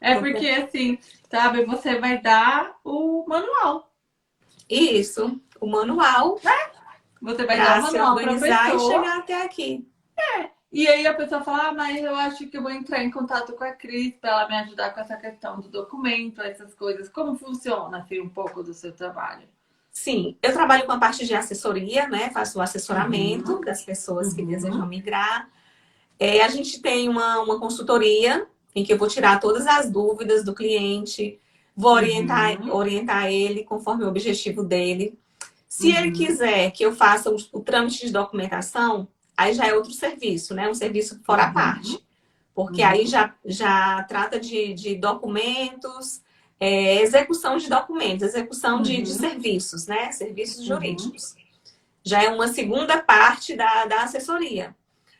[0.00, 0.98] É porque assim,
[1.30, 3.92] sabe, você vai dar o manual.
[4.68, 6.38] Isso, o manual.
[6.44, 6.78] É
[7.20, 9.88] você vai dar uma nova organizar e chegar até aqui.
[10.16, 10.50] É.
[10.70, 13.54] E aí a pessoa fala, ah, mas eu acho que eu vou entrar em contato
[13.54, 17.08] com a Cris para ela me ajudar com essa questão do documento, essas coisas.
[17.08, 19.48] Como funciona assim, um pouco do seu trabalho?
[20.00, 22.30] Sim, eu trabalho com a parte de assessoria, né?
[22.30, 23.60] Faço o assessoramento uhum.
[23.60, 24.46] das pessoas que uhum.
[24.46, 25.50] desejam migrar.
[26.16, 30.44] É, a gente tem uma, uma consultoria em que eu vou tirar todas as dúvidas
[30.44, 31.40] do cliente,
[31.76, 32.72] vou orientar, uhum.
[32.76, 35.18] orientar ele conforme o objetivo dele.
[35.68, 35.96] Se uhum.
[35.96, 40.54] ele quiser que eu faça o, o, trâmite de documentação, aí já é outro serviço,
[40.54, 40.68] né?
[40.68, 41.48] Um serviço fora uhum.
[41.48, 42.06] a parte.
[42.54, 42.88] Porque uhum.
[42.88, 46.22] aí já, já trata de, de documentos,
[46.60, 49.18] é, execução de documentos, execução de, de uhum.
[49.18, 50.10] serviços, né?
[50.12, 50.66] Serviços uhum.
[50.66, 51.36] jurídicos.
[52.02, 54.74] Já é uma segunda parte da, da assessoria.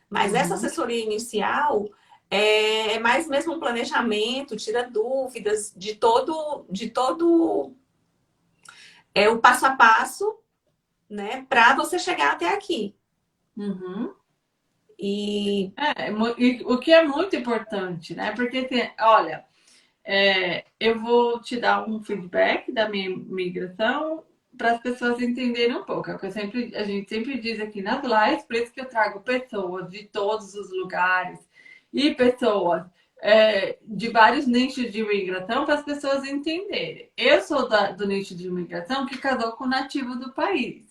[0.09, 0.55] Mas essa uhum.
[0.55, 1.89] assessoria inicial
[2.31, 7.75] é, é mais mesmo um planejamento, tira dúvidas de todo, de todo
[9.15, 10.39] é o passo a passo,
[11.09, 12.95] né, para você chegar até aqui.
[13.57, 14.13] Uhum.
[14.99, 15.73] E...
[15.77, 18.33] É, e o que é muito importante, né?
[18.33, 19.45] Porque, tem, olha,
[20.11, 24.25] é, eu vou te dar um feedback da minha migração
[24.57, 26.11] para as pessoas entenderem um pouco.
[26.11, 28.81] É o que eu sempre, a gente sempre diz aqui nas lives, por isso que
[28.81, 31.39] eu trago pessoas de todos os lugares
[31.93, 32.87] e pessoas
[33.21, 37.11] é, de vários nichos de imigração para as pessoas entenderem.
[37.15, 40.87] Eu sou da, do nicho de imigração que casou com o nativo do país.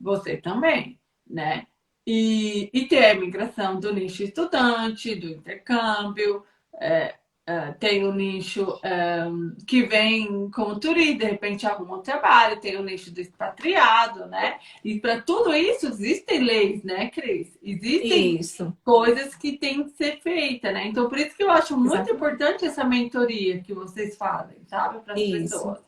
[0.00, 1.68] Você também, né?
[2.04, 7.14] E, e tem a imigração do nicho estudante, do intercâmbio, é,
[7.48, 9.24] Uh, tem o um nicho um, é,
[9.64, 14.26] que vem como turista, de repente arruma um trabalho, tem o um nicho do expatriado,
[14.26, 14.58] né?
[14.84, 17.56] E para tudo isso existem leis, né, Cris?
[17.62, 18.76] Existem isso.
[18.84, 20.88] coisas que têm que ser feitas, né?
[20.88, 22.14] Então, por isso que eu acho muito Exato.
[22.14, 24.98] importante essa mentoria que vocês fazem, sabe?
[24.98, 25.78] Para as pessoas.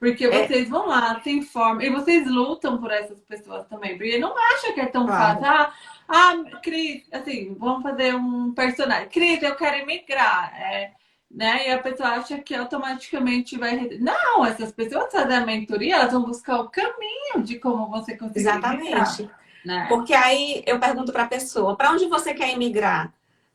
[0.00, 0.46] Porque é.
[0.46, 0.70] vocês é...
[0.70, 4.80] vão lá, se informam, e vocês lutam por essas pessoas também, porque não acha que
[4.80, 5.40] é tão claro.
[5.40, 5.46] fácil.
[5.46, 5.72] Ah,
[6.08, 9.08] ah, Cris, assim, vamos fazer um personagem.
[9.08, 10.52] Cris, eu quero emigrar.
[10.58, 10.92] É,
[11.30, 11.68] né?
[11.68, 13.98] E a pessoa acha que automaticamente vai.
[14.00, 18.40] Não, essas pessoas fazem a mentoria, elas vão buscar o caminho de como você conseguir.
[18.40, 19.30] Exatamente.
[19.64, 19.86] né?
[19.88, 23.12] Porque aí eu pergunto para a pessoa: para onde você quer emigrar?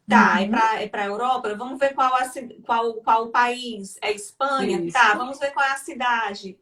[0.07, 0.55] Tá, uhum.
[0.79, 1.55] é para a Europa?
[1.55, 2.29] Vamos ver qual, a,
[2.65, 3.97] qual, qual o país?
[4.01, 4.81] É Espanha?
[4.81, 4.93] Isso.
[4.93, 6.57] Tá, vamos ver qual é a cidade.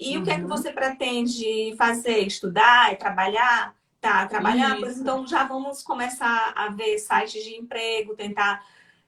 [0.00, 0.22] E uhum.
[0.22, 0.48] o que é que uhum.
[0.48, 2.20] você pretende fazer?
[2.20, 2.92] Estudar?
[2.92, 3.75] É trabalhar?
[4.00, 5.00] Tá, trabalhar, Isso.
[5.00, 8.64] então já vamos começar a ver sites de emprego, tentar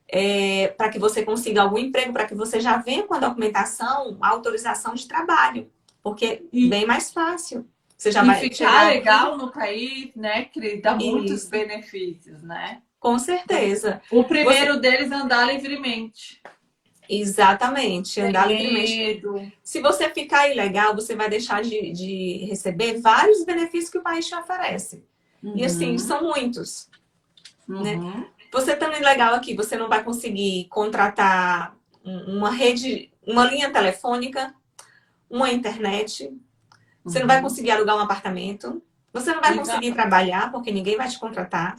[0.09, 4.16] é, para que você consiga algum emprego, para que você já venha com a documentação,
[4.20, 5.70] a autorização de trabalho,
[6.03, 7.68] porque e, bem mais fácil.
[7.96, 10.44] Você já e vai ficar legal no país, né?
[10.44, 11.51] Que dá muitos Isso.
[11.51, 12.81] benefícios, né?
[12.98, 14.01] Com certeza.
[14.11, 14.81] O primeiro você...
[14.81, 16.40] deles é andar livremente.
[17.08, 19.56] Exatamente, andar livremente.
[19.62, 24.26] Se você ficar ilegal, você vai deixar de, de, receber vários benefícios que o país
[24.26, 25.02] te oferece.
[25.42, 25.56] Uhum.
[25.56, 25.98] E assim, uhum.
[25.98, 26.90] são muitos.
[27.66, 27.94] Né?
[27.94, 28.10] Uhum.
[28.10, 28.26] Né?
[28.52, 34.54] Você estando ilegal aqui, você não vai conseguir contratar uma rede, uma linha telefônica,
[35.30, 36.30] uma internet.
[37.04, 37.22] Você uhum.
[37.22, 37.42] não vai uhum.
[37.42, 38.82] conseguir alugar um apartamento.
[39.14, 41.76] Você não vai conseguir trabalhar, porque ninguém vai te contratar.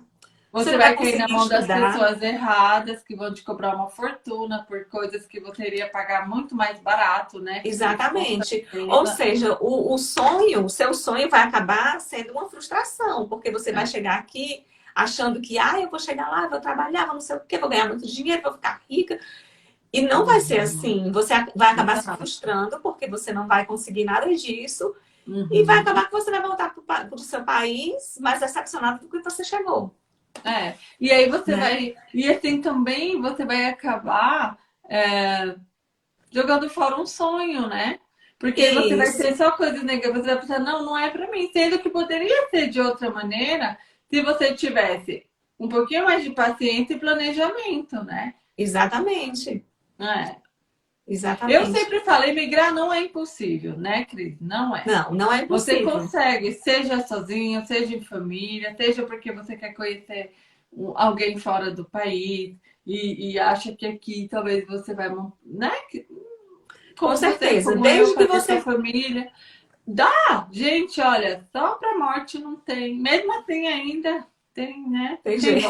[0.52, 1.68] Você, você vai cair na mão estudar.
[1.68, 6.28] das pessoas erradas que vão te cobrar uma fortuna por coisas que você iria pagar
[6.28, 7.62] muito mais barato, né?
[7.64, 8.68] Exatamente.
[8.90, 13.70] Ou seja, o, o sonho, o seu sonho vai acabar sendo uma frustração, porque você
[13.70, 13.74] é.
[13.74, 17.36] vai chegar aqui achando que, ah, eu vou chegar lá, vou trabalhar, vou não sei
[17.36, 19.20] o quê, vou ganhar muito dinheiro, vou ficar rica.
[19.94, 21.12] E não vai ser assim.
[21.12, 24.96] Você vai acabar se frustrando porque você não vai conseguir nada disso.
[25.28, 25.48] Uhum.
[25.52, 29.22] E vai acabar que você vai voltar para o seu país mais decepcionado do que
[29.22, 29.94] você chegou.
[30.44, 30.76] É.
[31.00, 31.62] E aí você né?
[31.62, 31.96] vai.
[32.14, 35.56] E assim também você vai acabar é,
[36.32, 38.00] jogando fora um sonho, né?
[38.38, 38.82] Porque Isso.
[38.82, 41.78] você vai ter só coisas negativas, você vai pensar, não, não é para mim, sendo
[41.80, 43.78] que poderia ser de outra maneira
[44.10, 45.26] se você tivesse
[45.60, 48.34] um pouquinho mais de paciência e planejamento, né?
[48.58, 49.66] Exatamente.
[50.00, 50.36] É.
[51.10, 51.56] Exatamente.
[51.58, 54.38] Eu sempre falei, migrar não é impossível, né, Cris?
[54.40, 54.84] Não é.
[54.86, 55.90] Não, não é impossível.
[55.90, 60.32] Você consegue, seja sozinho, seja em família, seja porque você quer conhecer
[60.94, 65.10] alguém fora do país e, e acha que aqui talvez você vai,
[65.44, 65.72] né?
[66.96, 69.32] Com certeza, desde que você família.
[69.88, 70.48] Dá!
[70.52, 73.00] Gente, olha, só pra morte não tem.
[73.00, 75.20] Mesmo assim ainda tem, né?
[75.24, 75.68] Tem jeito.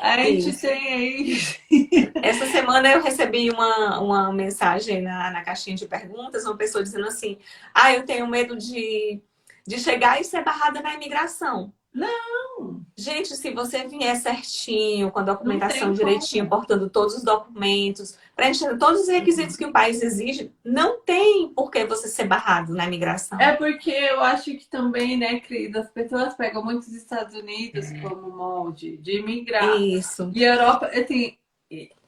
[0.00, 0.60] A gente Isso.
[0.60, 2.12] tem aí.
[2.22, 7.06] Essa semana eu recebi uma, uma mensagem na, na caixinha de perguntas, uma pessoa dizendo
[7.06, 7.38] assim:
[7.74, 9.20] Ah, eu tenho medo de,
[9.66, 11.72] de chegar e ser barrada na imigração.
[11.92, 12.84] Não!
[12.96, 16.60] Gente, se você vier certinho, com a documentação direitinho, como.
[16.60, 21.70] portando todos os documentos, preenchendo todos os requisitos que o país exige, não tem por
[21.70, 23.40] que você ser barrado na imigração.
[23.40, 28.00] É porque eu acho que também, né, Cris, as pessoas pegam muitos Estados Unidos é.
[28.00, 29.80] como molde de imigrar.
[29.80, 30.32] Isso.
[30.34, 31.36] E a Europa, assim,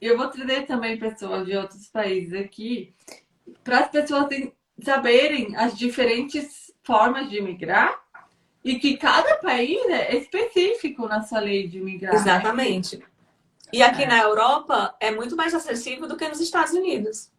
[0.01, 2.93] eu vou trazer também pessoas de outros países aqui,
[3.62, 4.29] para as pessoas
[4.83, 8.01] saberem as diferentes formas de imigrar
[8.64, 12.20] e que cada país é específico na sua lei de imigração.
[12.20, 13.03] Exatamente.
[13.73, 14.07] E aqui é.
[14.07, 17.31] na Europa é muito mais acessível do que nos Estados Unidos.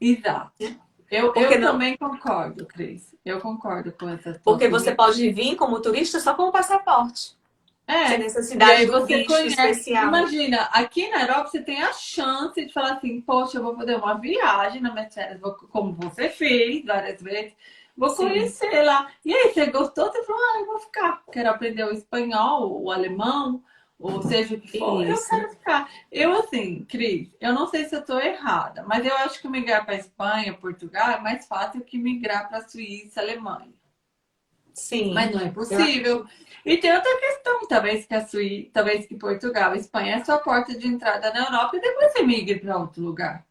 [0.00, 0.52] Exato.
[1.10, 1.72] Eu, eu não...
[1.72, 3.14] também concordo, Cris.
[3.24, 4.40] Eu concordo com essa.
[4.44, 7.36] Porque você pode vir como turista só com o passaporte.
[7.86, 8.08] É.
[8.08, 10.08] Sem necessidade de um você conhece, especial.
[10.08, 13.96] Imagina, aqui na Europa você tem a chance de falar assim, poxa, eu vou fazer
[13.96, 15.40] uma viagem na férias,
[15.70, 17.54] como você fez várias vezes.
[17.98, 18.28] Vou Sim.
[18.28, 19.10] conhecer lá.
[19.24, 20.06] E aí, você gostou?
[20.06, 21.20] Você falou, ah, eu vou ficar.
[21.32, 23.60] Quero aprender o espanhol, o alemão,
[23.98, 25.04] ou seja o que for.
[25.04, 25.34] Isso.
[25.34, 25.90] Eu quero ficar.
[26.12, 29.84] Eu, assim, Cris, eu não sei se eu estou errada, mas eu acho que migrar
[29.84, 33.72] para Espanha, Portugal é mais fácil que migrar para Suíça, Alemanha.
[34.72, 35.12] Sim.
[35.12, 36.24] Mas não é possível.
[36.64, 40.78] E tem outra questão, talvez que a Suíça, talvez que Portugal, Espanha é sua porta
[40.78, 43.44] de entrada na Europa e depois você migre para outro lugar.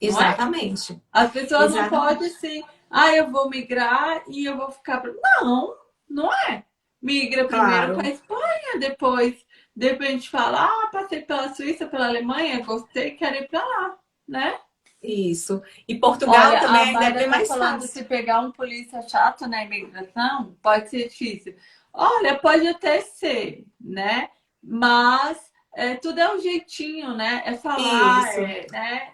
[0.00, 0.06] É?
[0.06, 0.94] Exatamente.
[0.94, 0.96] É?
[1.12, 1.92] As pessoas Exatamente.
[1.92, 2.64] não podem se
[2.96, 5.02] ah, eu vou migrar e eu vou ficar.
[5.42, 5.74] Não,
[6.08, 6.64] não é.
[7.02, 7.96] Migra primeiro claro.
[7.96, 13.34] para a Espanha, depois de repente fala, ah, passei pela Suíça, pela Alemanha, gostei, quero
[13.34, 14.56] ir para lá, né?
[15.02, 15.60] Isso.
[15.88, 17.88] E Portugal Olha, também ainda é bem tá mais falando fácil.
[17.88, 21.56] se pegar um polícia chato na imigração, pode ser difícil.
[21.92, 24.30] Olha, pode até ser, né?
[24.62, 27.42] Mas é, tudo é um jeitinho, né?
[27.44, 29.13] É falar, é, né?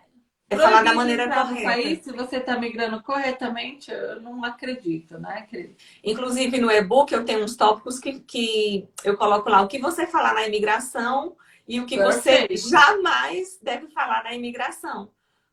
[0.50, 1.62] É falar da maneira correta.
[1.62, 5.70] país, se você está migrando corretamente, eu não acredito, né, Cris?
[6.02, 10.06] Inclusive, no e-book eu tenho uns tópicos que, que eu coloco lá o que você
[10.08, 11.36] falar na imigração
[11.68, 12.56] e o que Perfeito.
[12.58, 15.08] você jamais deve falar na imigração.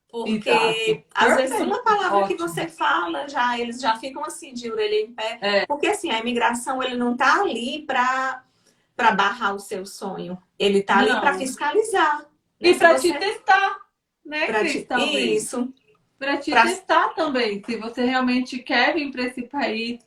[0.09, 1.03] Porque, Exato.
[1.13, 1.65] às vezes, Perfeito.
[1.73, 2.39] uma palavra que Ótimo.
[2.49, 5.37] você fala, já eles já ficam assim, de orelha em pé.
[5.41, 5.65] É.
[5.67, 8.41] Porque, assim, a imigração, ele não tá ali para
[9.15, 10.41] barrar o seu sonho.
[10.57, 12.25] Ele tá ali para fiscalizar.
[12.59, 13.77] E Se para você- te testar,
[14.27, 14.73] né, pra Cris?
[14.73, 15.43] te- Talvez.
[15.43, 15.73] Isso.
[16.19, 19.99] Para te Pra- testar também, se você realmente quer vir para esse país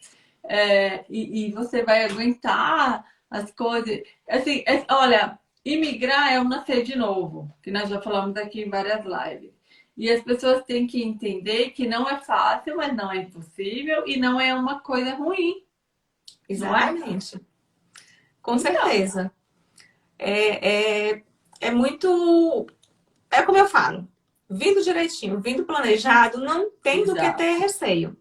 [0.44, 4.00] é, e, e você vai aguentar as coisas.
[4.28, 8.70] Assim, é- olha, imigrar é um nascer de novo, que nós já falamos aqui em
[8.70, 9.52] várias lives.
[9.96, 14.16] E as pessoas têm que entender que não é fácil, mas não é impossível e
[14.16, 15.62] não é uma coisa ruim.
[16.48, 17.40] Exatamente.
[18.42, 18.72] Com Então.
[18.72, 19.30] certeza.
[20.18, 20.68] É,
[21.10, 21.22] é,
[21.60, 22.66] é muito.
[23.40, 24.08] É como eu falo.
[24.48, 28.16] Vindo direitinho, vindo planejado, não tem do que ter receio.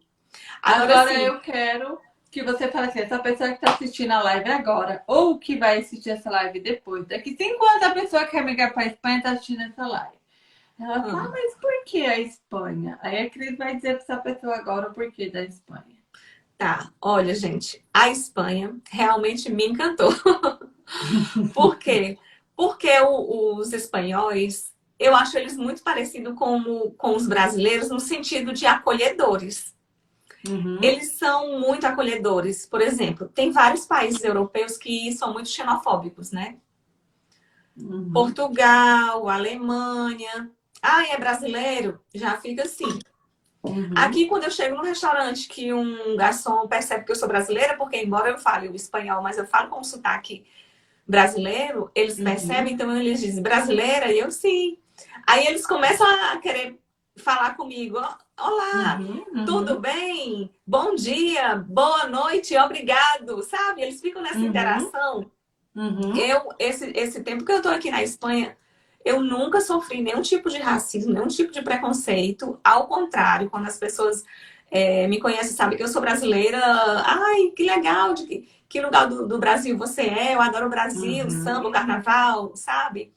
[0.61, 4.21] Agora, Agora, sim, eu quero que você fale assim, essa pessoa que está assistindo a
[4.21, 8.31] live agora, ou que vai assistir essa live depois, daqui cinco anos a pessoa que
[8.31, 10.19] quer migrar para a Espanha está assistindo essa live.
[10.79, 11.23] Ela fala.
[11.23, 12.99] "Ah, mas por que a Espanha?
[13.01, 15.97] Aí a Cris vai dizer para essa pessoa agora o porquê da Espanha.
[16.57, 20.13] Tá, olha, gente, a Espanha realmente me encantou.
[21.53, 22.17] Por quê?
[22.53, 24.68] Porque os espanhóis,
[24.99, 29.73] eu acho eles muito parecidos com, com os brasileiros no sentido de acolhedores.
[30.47, 30.79] Uhum.
[30.81, 32.65] Eles são muito acolhedores.
[32.65, 36.57] Por exemplo, tem vários países europeus que são muito xenofóbicos, né?
[37.77, 38.11] Uhum.
[38.11, 40.49] Portugal, Alemanha.
[40.81, 41.99] Ah, é brasileiro?
[42.13, 42.99] Já fica assim.
[43.63, 43.91] Uhum.
[43.95, 47.97] Aqui, quando eu chego no restaurante que um garçom percebe que eu sou brasileira, porque
[47.97, 50.45] embora eu fale o espanhol, mas eu falo com sotaque
[51.05, 52.23] brasileiro, eles Uhum.
[52.23, 54.77] percebem, então eles dizem brasileira, e eu sim.
[55.25, 56.79] Aí eles começam a querer
[57.17, 57.97] falar comigo.
[58.37, 59.45] Olá, Uhum, uhum.
[59.45, 60.51] tudo bem?
[60.65, 63.81] Bom dia, boa noite, obrigado, sabe?
[63.81, 64.45] Eles ficam nessa Uhum.
[64.45, 65.31] interação.
[65.75, 66.15] Uhum.
[66.15, 68.55] Eu, esse, esse tempo que eu tô aqui na Espanha,
[69.03, 72.59] eu nunca sofri nenhum tipo de racismo, nenhum tipo de preconceito.
[72.63, 74.23] Ao contrário, quando as pessoas
[74.71, 76.59] é, me conhecem, sabem que eu sou brasileira,
[77.05, 80.35] ai, que legal, de que, que lugar do, do Brasil você é?
[80.35, 81.29] Eu adoro o Brasil, Uhum.
[81.29, 83.13] samba, o carnaval, sabe?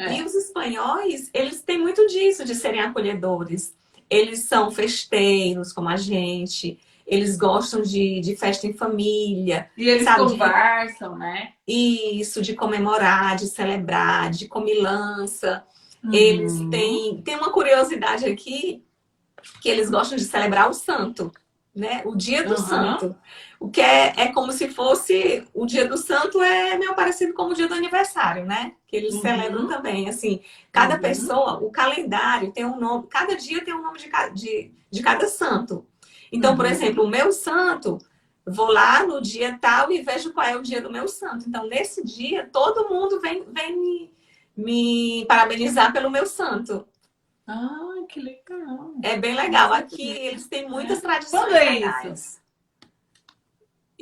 [0.00, 0.18] É.
[0.18, 3.74] E os espanhóis, eles têm muito disso, de serem acolhedores.
[4.08, 6.78] Eles são festeiros, como a gente.
[7.06, 9.68] Eles gostam de, de festa em família.
[9.76, 11.52] E eles Sabe, conversam, né?
[11.66, 15.64] Isso, de comemorar, de celebrar, de comilança.
[16.12, 16.70] Eles Uhum.
[16.70, 18.82] têm, tem uma curiosidade aqui
[19.60, 21.30] que eles gostam de celebrar o santo,
[21.74, 22.02] né?
[22.04, 22.56] O dia do Uhum.
[22.66, 23.16] santo.
[23.60, 27.44] O que é, é como se fosse o dia do santo é meio parecido com
[27.44, 28.72] o dia do aniversário, né?
[28.88, 29.20] Que eles Uhum.
[29.20, 30.40] celebram também, assim.
[30.72, 31.00] Cada Uhum.
[31.02, 35.28] pessoa, o calendário tem um nome, cada dia tem um nome de, de, de cada
[35.28, 35.86] santo.
[36.32, 36.70] Então, por Uhum.
[36.70, 37.98] exemplo, o meu santo,
[38.46, 41.46] vou lá no dia tal e vejo qual é o dia do meu santo.
[41.46, 44.14] Então, nesse dia, todo mundo vem, vem me,
[44.56, 46.88] me parabenizar pelo meu santo.
[47.46, 48.94] Ah, que legal.
[49.02, 49.72] É bem legal.
[49.72, 52.39] Aqui eles têm muitas tradições Quando é legais.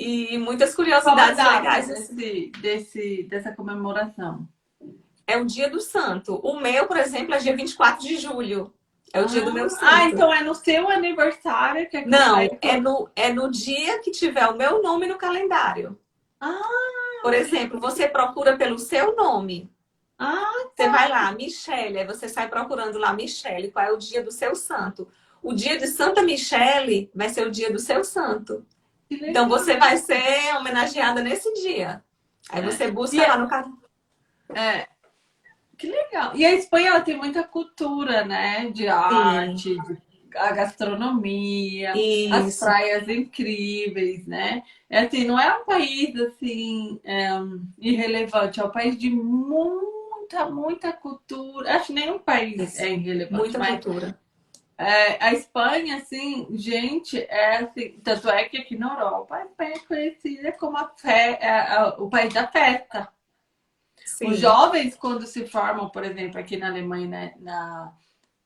[0.00, 1.90] E muitas curiosidades data legais.
[1.90, 2.14] assim.
[2.14, 4.48] desse, desse, dessa comemoração?
[5.26, 6.36] É o dia do santo.
[6.36, 8.72] O meu, por exemplo, é dia 24 de julho.
[9.12, 9.84] É o dia do meu santo.
[9.84, 13.98] Ah, então é no seu aniversário que é que Não, é no, é no dia
[13.98, 15.98] que tiver o meu nome no calendário.
[16.40, 16.60] Ah.
[17.20, 19.68] Por exemplo, você procura pelo seu nome.
[20.16, 24.22] Ah, Você vai lá, Michele, aí você sai procurando lá, Michele, qual é o dia
[24.22, 25.08] do seu santo.
[25.42, 28.64] O dia de Santa Michele vai ser o dia do seu santo.
[29.10, 32.02] Então você vai ser homenageada nesse dia.
[32.50, 33.78] Aí você busca E é- lá no calendário.
[34.54, 34.86] É.
[35.76, 36.32] Que legal.
[36.34, 38.70] E a Espanha ela tem muita cultura, né?
[38.70, 39.98] De arte, de,
[40.36, 42.64] a gastronomia, as Isso.
[42.64, 44.62] praias incríveis, né?
[44.90, 47.28] É assim, não é um país assim é,
[47.78, 51.76] irrelevante, é um país de muita, muita cultura.
[51.76, 52.82] Acho que nenhum país Isso.
[52.82, 54.18] é irrelevante, Muita mas cultura.
[54.80, 59.74] É, a Espanha, assim, gente, é assim, tanto é que aqui na Europa a Espanha
[59.74, 61.08] é conhecida como a fe-
[61.40, 63.08] é, a- o país da festa.
[64.06, 64.28] Sim.
[64.30, 67.92] Os jovens, quando se formam, por exemplo, aqui na Alemanha e na,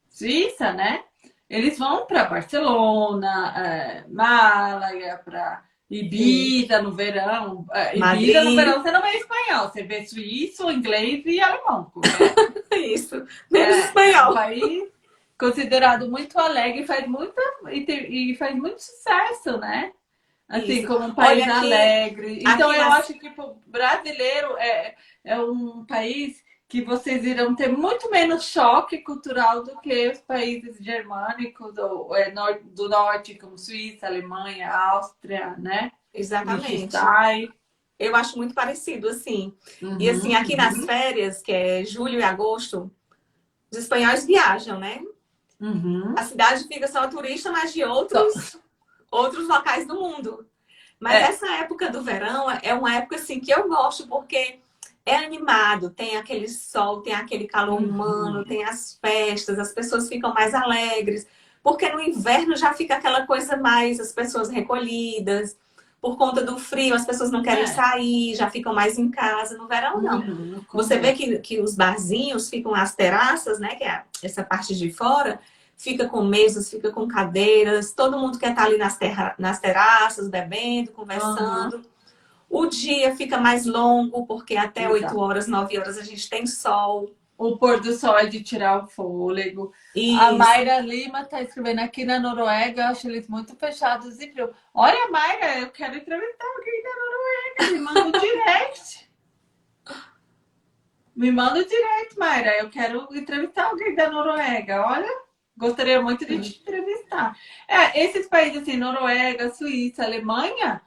[0.09, 1.05] Suíça, né?
[1.49, 7.67] Eles vão para Barcelona, é, Málaga, para Ibiza no verão.
[7.73, 11.93] É, Ibiza no verão você não vê espanhol, você vê suíço, inglês e alemão.
[11.97, 12.77] Né?
[12.79, 13.17] Isso,
[13.51, 14.31] menos é, espanhol.
[14.31, 14.93] Um país
[15.39, 19.93] considerado muito alegre faz muita, e, e faz muito sucesso, né?
[20.49, 20.87] Assim, Isso.
[20.87, 22.39] como um país aqui, alegre.
[22.41, 23.01] Então, eu nas...
[23.01, 28.99] acho que o brasileiro é, é um país que vocês irão ter muito menos choque
[28.99, 32.31] cultural do que os países germânicos do, é,
[32.65, 35.93] do norte, como Suíça, Alemanha, Áustria, né?
[36.13, 36.97] Exatamente.
[37.99, 39.55] Eu acho muito parecido, assim.
[39.81, 40.59] Uhum, e assim, aqui uhum.
[40.59, 42.91] nas férias, que é julho e agosto,
[43.71, 45.01] os espanhóis viajam, né?
[45.63, 46.15] Uhum.
[46.19, 48.59] A cidade fica só turista, mas de outros,
[49.11, 50.45] outros locais do mundo.
[50.99, 51.23] Mas é.
[51.23, 54.59] essa época do verão é uma época assim que eu gosto, porque
[55.05, 57.89] é animado, tem aquele sol, tem aquele calor uhum.
[57.89, 61.27] humano, tem as festas, as pessoas ficam mais alegres.
[61.63, 65.57] Porque no inverno já fica aquela coisa mais, as pessoas recolhidas.
[66.01, 67.69] Por conta do frio, as pessoas não querem é.
[67.69, 69.57] sair, já ficam mais em casa.
[69.57, 70.19] No verão, não.
[70.19, 73.77] Uhum, Você vê que, que os barzinhos ficam as terraças, né?
[73.77, 75.39] Que é essa parte de fora,
[75.83, 77.93] fica com mesas, fica com cadeiras.
[77.93, 81.77] Todo mundo quer estar ali nas, terra, nas terraças, bebendo, conversando.
[81.77, 81.83] Uhum.
[82.49, 85.17] O dia fica mais longo, porque até Exato.
[85.17, 87.13] 8 horas, 9 horas a gente tem sol.
[87.37, 89.73] O pôr do sol é de tirar o fôlego.
[89.97, 90.21] Isso.
[90.21, 94.55] A Mayra Lima está escrevendo aqui na Noruega, eu acho eles muito fechados e frio.
[94.73, 97.73] Olha, Mayra, eu quero entrevistar alguém da Noruega.
[97.73, 99.11] Me manda um direct.
[101.17, 102.57] Me manda um direct, Mayra.
[102.59, 104.87] Eu quero entrevistar alguém da Noruega.
[104.87, 105.23] Olha,
[105.63, 107.37] gostaria muito de te entrevistar.
[107.69, 110.83] É, esses países assim, Noruega, Suíça, Alemanha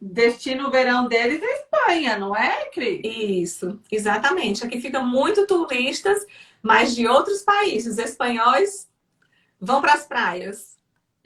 [0.00, 3.00] destino verão deles é Espanha, não é, Cris?
[3.02, 4.64] Isso, exatamente.
[4.64, 6.26] Aqui fica muito turistas,
[6.62, 7.94] mas de outros países.
[7.94, 8.90] Os espanhóis
[9.58, 10.74] vão para as praias.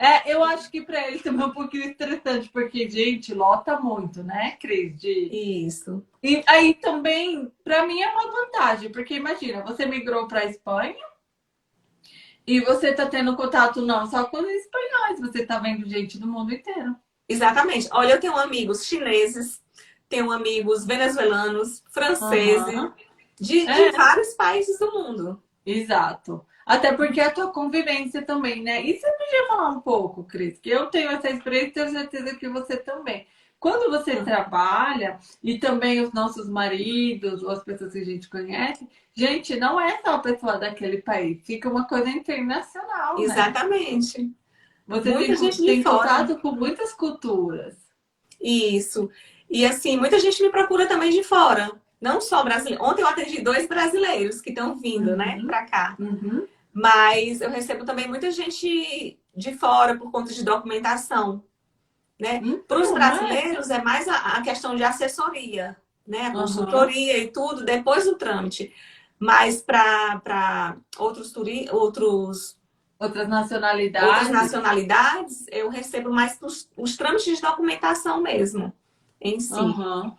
[0.01, 4.23] É, eu acho que para eles também é um pouquinho estressante, porque, gente, lota muito,
[4.23, 4.97] né, Cris?
[4.97, 5.09] De...
[5.67, 6.01] Isso.
[6.23, 11.08] E aí também, para mim, é uma vantagem, porque imagina, você migrou para a Espanha
[12.45, 16.27] e você tá tendo contato não só com os espanhóis, você tá vendo gente do
[16.27, 16.95] mundo inteiro.
[17.27, 17.87] Exatamente.
[17.91, 19.61] Olha, eu tenho amigos chineses,
[20.07, 22.91] tenho amigos venezuelanos, franceses, uhum.
[23.39, 23.91] de, de é.
[23.91, 25.41] vários países do mundo.
[25.65, 26.43] Exato.
[26.65, 28.83] Até porque a tua convivência também, né?
[28.83, 32.35] E você podia falar um pouco, Cris, que eu tenho essa experiência e tenho certeza
[32.35, 33.27] que você também.
[33.59, 34.23] Quando você uhum.
[34.23, 39.79] trabalha, e também os nossos maridos, ou as pessoas que a gente conhece, gente, não
[39.79, 43.17] é só a pessoa daquele país, fica uma coisa internacional.
[43.17, 43.23] Né?
[43.23, 44.21] Exatamente.
[44.23, 44.29] Né?
[44.87, 47.75] Você muita tem, gente tem contato com muitas culturas.
[48.41, 49.09] Isso.
[49.49, 51.71] E assim, muita gente me procura também de fora.
[51.99, 52.83] Não só brasileiro.
[52.83, 55.41] Ontem eu atendi dois brasileiros que estão vindo, né, uhum.
[55.41, 55.95] né, para cá.
[55.99, 56.47] Uhum.
[56.73, 61.43] Mas eu recebo também muita gente de fora por conta de documentação.
[62.19, 62.41] Né?
[62.43, 62.63] Uhum.
[62.67, 66.27] Para os brasileiros é mais a, a, questão de assessoria, né?
[66.27, 68.73] A consultoria e tudo depois do trâmite.
[69.17, 72.59] Mas para outros, turi outros
[72.99, 74.09] Outras nacionalidades.
[74.09, 78.73] Outras nacionalidades, eu recebo mais os, os trâmites de documentação mesmo,
[79.21, 79.53] em si.
[79.53, 80.13] Uhum.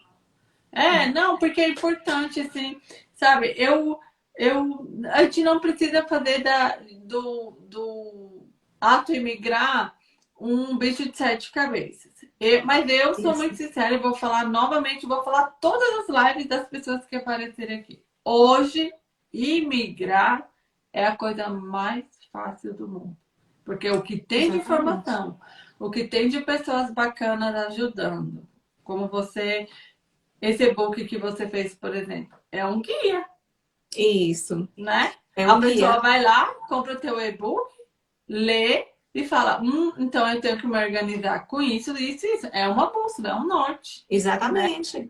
[0.72, 2.80] É, não, porque é importante, assim,
[3.14, 3.52] sabe?
[3.54, 4.00] Eu,
[4.34, 8.46] eu, a gente não precisa fazer da, do, do
[8.80, 9.94] ato imigrar
[10.40, 12.12] um bicho de sete cabeças.
[12.40, 13.38] Eu, mas eu sou Isso.
[13.38, 17.80] muito sincera e vou falar novamente, vou falar todas as lives das pessoas que aparecerem
[17.80, 18.02] aqui.
[18.24, 18.90] Hoje,
[19.30, 20.48] imigrar
[20.92, 23.16] é a coisa mais fácil do mundo.
[23.64, 25.38] Porque o que tem de informação,
[25.78, 28.48] o que tem de pessoas bacanas ajudando,
[28.82, 29.68] como você,
[30.40, 33.26] esse e-book que você fez, por exemplo, é um guia.
[33.94, 34.66] Isso.
[34.76, 35.12] Né?
[35.36, 35.74] É um a guia.
[35.74, 37.70] pessoa vai lá, compra o teu e-book,
[38.26, 42.48] lê e fala, hum, então eu tenho que me organizar com isso, isso, isso.
[42.52, 44.04] É uma bússola, é um norte.
[44.08, 44.98] Exatamente.
[45.00, 45.08] Né?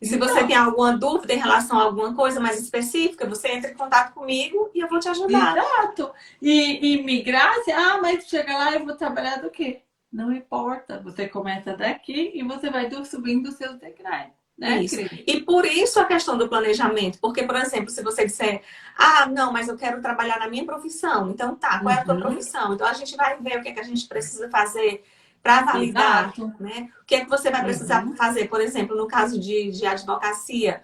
[0.00, 3.52] E se então, você tem alguma dúvida em relação a alguma coisa mais específica, você
[3.52, 5.56] entra em contato comigo e eu vou te ajudar.
[5.56, 6.12] Exato.
[6.42, 9.82] E, e migrar, ah, mas chega lá eu vou trabalhar do quê?
[10.12, 11.00] Não importa.
[11.02, 14.41] Você começa daqui e você vai subindo os seus degraus.
[14.58, 15.00] Né, isso.
[15.26, 17.18] E por isso a questão do planejamento.
[17.20, 18.62] Porque, por exemplo, se você disser,
[18.96, 21.30] ah, não, mas eu quero trabalhar na minha profissão.
[21.30, 22.20] Então, tá, qual é a tua uhum.
[22.20, 22.74] profissão?
[22.74, 25.02] Então, a gente vai ver o que, é que a gente precisa fazer
[25.42, 26.54] para validar, Exato.
[26.60, 26.88] né?
[27.02, 28.14] O que é que você vai precisar uhum.
[28.14, 28.48] fazer?
[28.48, 30.82] Por exemplo, no caso de, de advocacia,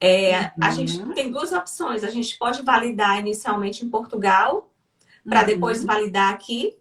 [0.00, 0.48] é, uhum.
[0.62, 2.04] a gente tem duas opções.
[2.04, 4.72] A gente pode validar inicialmente em Portugal,
[5.28, 5.46] para uhum.
[5.46, 6.76] depois validar aqui.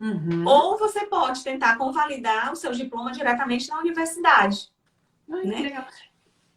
[0.00, 0.44] Uhum.
[0.46, 4.70] Ou você pode tentar convalidar o seu diploma diretamente na universidade.
[5.32, 5.60] Ai, né?
[5.60, 5.84] legal.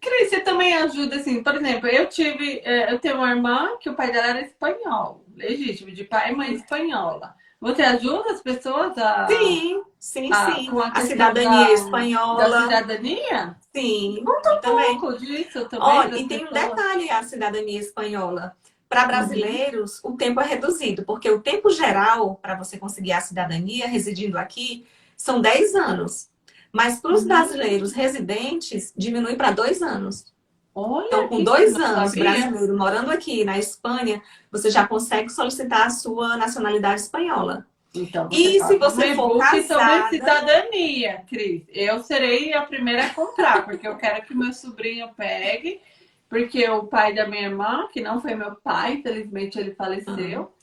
[0.01, 3.89] Cris, você também ajuda, assim, por exemplo, eu tive, é, eu tenho uma irmã que
[3.89, 7.35] o pai dela era espanhol, legítimo, de pai e mãe espanhola.
[7.59, 9.27] Você ajuda as pessoas a.
[9.27, 10.67] Sim, sim, a, sim.
[10.67, 12.49] com a A cidadania da- espanhola.
[12.49, 13.55] Da cidadania?
[13.75, 14.97] Sim, Conta um também.
[14.97, 15.85] pouco disso também.
[15.89, 16.69] Olha, e tem um pessoas.
[16.77, 18.55] detalhe a cidadania espanhola.
[18.87, 23.85] Para brasileiros, o tempo é reduzido, porque o tempo geral para você conseguir a cidadania
[23.87, 24.85] residindo aqui
[25.17, 26.29] são 10 anos.
[26.71, 27.27] Mas para os Uhum.
[27.27, 30.31] brasileiros residentes, diminui para dois anos.
[30.73, 35.89] Olha, Então, com dois anos brasileiro morando aqui na Espanha, você já consegue solicitar a
[35.89, 37.65] sua nacionalidade espanhola.
[37.93, 41.63] Então, E se um você for e-book sobre casada- cidadania, Cris.
[41.69, 45.81] Eu serei a primeira a comprar, porque eu quero que meu sobrinho pegue,
[46.29, 50.53] porque o pai da minha irmã, que não foi meu pai, infelizmente ele faleceu,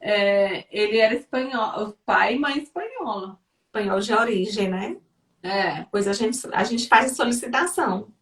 [0.00, 3.36] é, ele era espanhol, o pai e mãe espanhola.
[3.66, 4.96] Espanhol de origem, né?
[5.42, 5.84] É.
[5.90, 8.12] Pois a gente, a gente faz a solicitação.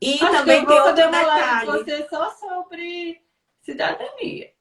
[0.00, 1.84] E Acho também que eu tem vou outro live com detalhe.
[1.84, 3.20] você só sobre
[3.62, 4.53] cidadania.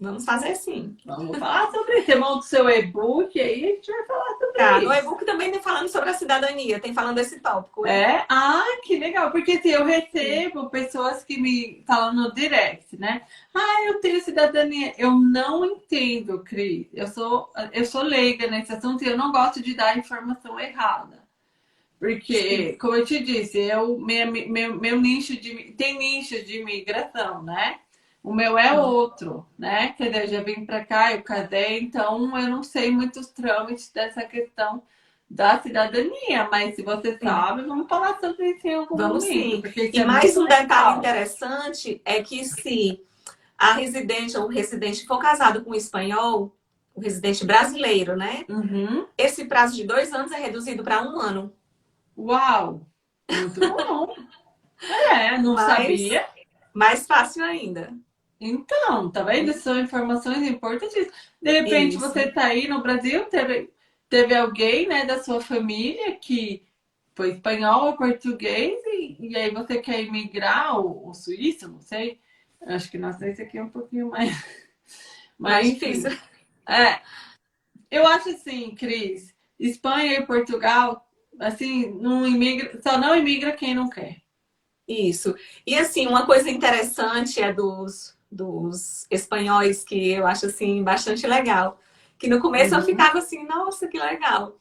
[0.00, 0.96] Vamos fazer sim.
[1.06, 2.06] Vamos falar sobre isso.
[2.06, 4.86] Você monta o seu e-book aí, a gente vai falar sobre Tá, isso.
[4.88, 7.86] no e-book também tem falando sobre a cidadania, tem falando desse tópico.
[7.86, 8.26] É?
[8.28, 9.30] Ah, que legal.
[9.30, 13.22] Porque assim, eu recebo pessoas que me falam no direct, né?
[13.54, 14.92] Ah, eu tenho cidadania.
[14.98, 16.88] Eu não entendo, Cris.
[16.92, 21.22] Eu sou, eu sou leiga nesse assunto e eu não gosto de dar informação errada.
[21.98, 25.72] Porque, como eu te disse, eu, minha- meu, meu nicho de.
[25.72, 27.78] Tem nichos de imigração, né?
[28.24, 28.80] O meu é Hum.
[28.82, 29.92] outro, né?
[29.92, 33.90] Quer dizer, eu já vim pra cá, eu casei, então eu não sei muitos trâmites
[33.92, 34.82] dessa questão
[35.28, 39.72] da cidadania, mas se você sabe, vamos falar sobre isso em algum Vamos momento.
[39.72, 39.90] sim.
[39.92, 40.98] E é mais um muito detalhe legal.
[40.98, 42.98] interessante é que se
[43.58, 46.56] a residente ou o residente for casado com um espanhol,
[46.94, 48.44] o residente brasileiro, né?
[48.48, 49.06] Uhum.
[49.18, 51.52] Esse prazo de dois anos é reduzido para um ano.
[52.16, 52.86] Uau!
[53.30, 54.14] Muito bom!
[55.10, 56.26] É, não Mas- sabia.
[56.72, 57.92] Mais fácil ainda.
[58.40, 59.52] Então, tá vendo?
[59.52, 61.10] São informações importantes.
[61.40, 62.00] De repente, Isso.
[62.00, 63.70] você tá aí no Brasil, teve,
[64.08, 66.66] teve alguém, né, da sua família que
[67.14, 72.20] foi espanhol ou português, e, e aí você quer imigrar, ou, ou suíço, não sei.
[72.66, 74.30] Acho que nossa, esse aqui é um pouquinho mais.
[75.38, 75.92] Mais enfim.
[75.92, 76.18] difícil.
[76.68, 77.00] É.
[77.90, 81.08] Eu acho assim, Cris, Espanha e Portugal,
[81.38, 84.22] assim, não imigra, só não imigra quem não quer.
[84.86, 85.34] Isso.
[85.66, 91.78] E assim, uma coisa interessante é dos, dos espanhóis que eu acho assim bastante legal.
[92.18, 92.84] Que no começo eu Uhum.
[92.84, 94.58] ficava assim, nossa, que legal.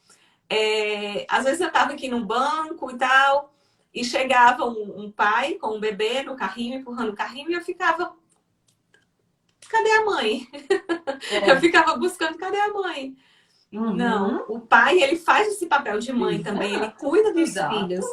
[0.49, 3.53] É, às vezes eu estava aqui no banco e tal,
[3.93, 7.61] e chegava um, um pai com um bebê no carrinho, empurrando o carrinho, e eu
[7.61, 8.15] ficava,
[9.69, 10.47] cadê a mãe?
[11.47, 13.15] Eu ficava buscando, cadê a mãe?
[13.71, 13.95] Uhum.
[13.95, 16.51] Não, o pai, ele faz esse papel de mãe Exato.
[16.51, 17.79] também, ele cuida dos Exato.
[17.79, 18.05] filhos.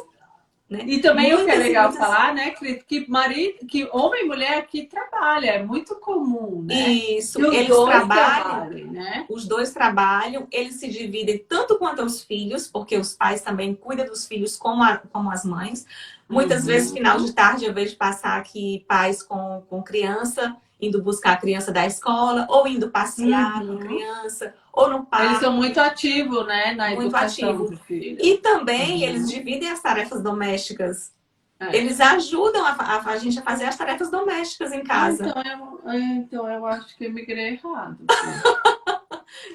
[0.71, 0.85] Né?
[0.87, 4.25] E também o que é legal muitas- falar, né, Cris, que marido, que homem e
[4.25, 6.87] mulher aqui trabalha, é muito comum, né?
[6.89, 9.25] Isso, eles trabalham, trabalhem, né?
[9.29, 14.05] os dois trabalham, eles se dividem tanto quanto os filhos, porque os pais também cuidam
[14.05, 15.85] dos filhos como, a- como as mães.
[16.29, 16.67] Muitas Uhum.
[16.67, 21.37] vezes, final de tarde, eu vejo passar aqui pais com, com criança, indo buscar a
[21.37, 23.77] criança da escola, ou indo passear Uhum.
[23.77, 25.25] com criança, ou no parque.
[25.27, 27.79] Eles são muito ativos, né, na Muito educação ativos.
[27.89, 29.03] E também Uhum.
[29.09, 31.13] eles dividem as tarefas domésticas.
[31.59, 31.75] É.
[31.77, 35.27] Eles ajudam a, a- a gente a fazer as tarefas domésticas em casa.
[35.27, 37.99] Então eu, é, então eu acho que eu migrei errado.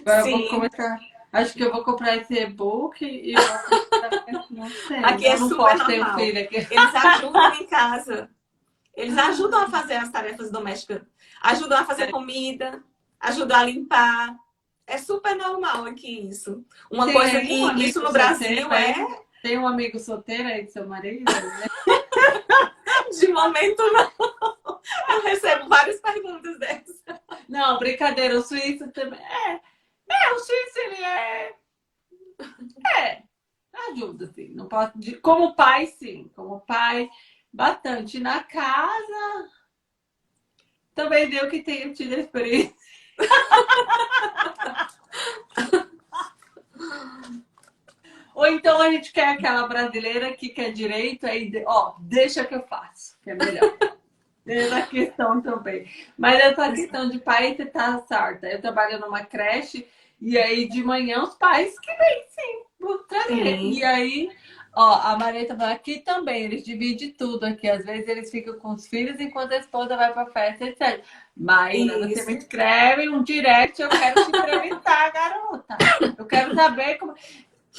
[0.02, 0.30] Agora eu Sim.
[0.42, 0.98] vou começar.
[1.32, 3.40] Acho que eu vou comprar esse e-book e eu.
[4.50, 4.96] Não sei.
[5.04, 6.14] Aqui eu é não super um normal.
[6.14, 6.22] aqui.
[6.70, 8.30] Eles ajudam em casa.
[8.96, 11.02] Eles ajudam a fazer as tarefas domésticas.
[11.42, 12.82] Ajudam a fazer comida,
[13.20, 14.36] ajudam a limpar.
[14.86, 16.64] É super normal aqui isso.
[16.90, 18.90] Uma Tem coisa que um isso no solteiro, Brasil né?
[18.90, 21.24] é Tem um amigo solteiro aí do seu marido?
[21.24, 21.68] Né?
[23.18, 24.12] de momento não.
[25.08, 27.02] Eu recebo várias perguntas dessas.
[27.48, 29.18] Não, brincadeira, o suíço também.
[29.20, 29.60] É,
[30.10, 31.54] é o suíço ele é.
[32.96, 33.22] É,
[33.90, 34.50] ajuda, sim.
[34.54, 34.92] Não posso...
[35.22, 36.30] Como pai, sim.
[36.34, 37.10] Como pai,
[37.52, 38.20] bastante.
[38.20, 39.48] Na casa,
[40.96, 42.74] também deu que tenho tido a experiência.
[48.34, 52.62] Ou então a gente quer aquela brasileira que quer direito, aí, ó, deixa que eu
[52.62, 53.76] faço, que é melhor.
[54.46, 55.88] Essa questão também.
[56.16, 58.46] Mas essa questão de pai, você tá certa.
[58.46, 59.88] Eu trabalho numa creche
[60.20, 63.58] e aí de manhã os pais que vêm, sim, vou trazer.
[63.58, 63.72] Sim.
[63.72, 64.30] E aí,
[64.76, 67.68] ó, a Mareta fala aqui também, eles dividem tudo aqui.
[67.68, 71.02] Às vezes eles ficam com os filhos enquanto a esposa vai pra festa, etc.
[71.36, 75.76] Mas você me escreve um direct, eu quero te entrevistar, garota.
[76.18, 77.14] Eu quero saber como,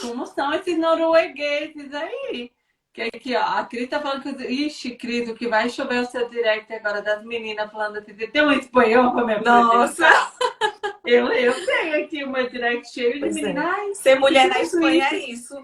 [0.02, 2.52] como são esses noruegueses aí.
[2.92, 4.44] Que aqui, ó, a Cris tá falando que.
[4.44, 8.16] Ixi, Cris, o que vai chover o seu direct agora das meninas falando assim.
[8.16, 9.40] Tem um espanhol pra me?
[9.42, 10.08] Nossa!
[11.06, 13.42] Eu, eu tenho aqui uma direct cheio de Pois é.
[13.42, 13.98] meninas.
[13.98, 15.56] Ser mulher na Espanha é isso.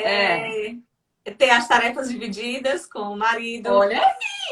[0.00, 0.76] É,
[1.24, 4.00] é ter as tarefas divididas com o marido, Olha,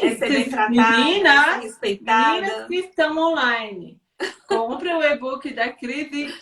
[0.01, 2.39] é ser bem tratada, meninas, respeitada.
[2.41, 3.99] meninas que estão online,
[4.47, 6.33] compre o e-book da Cris e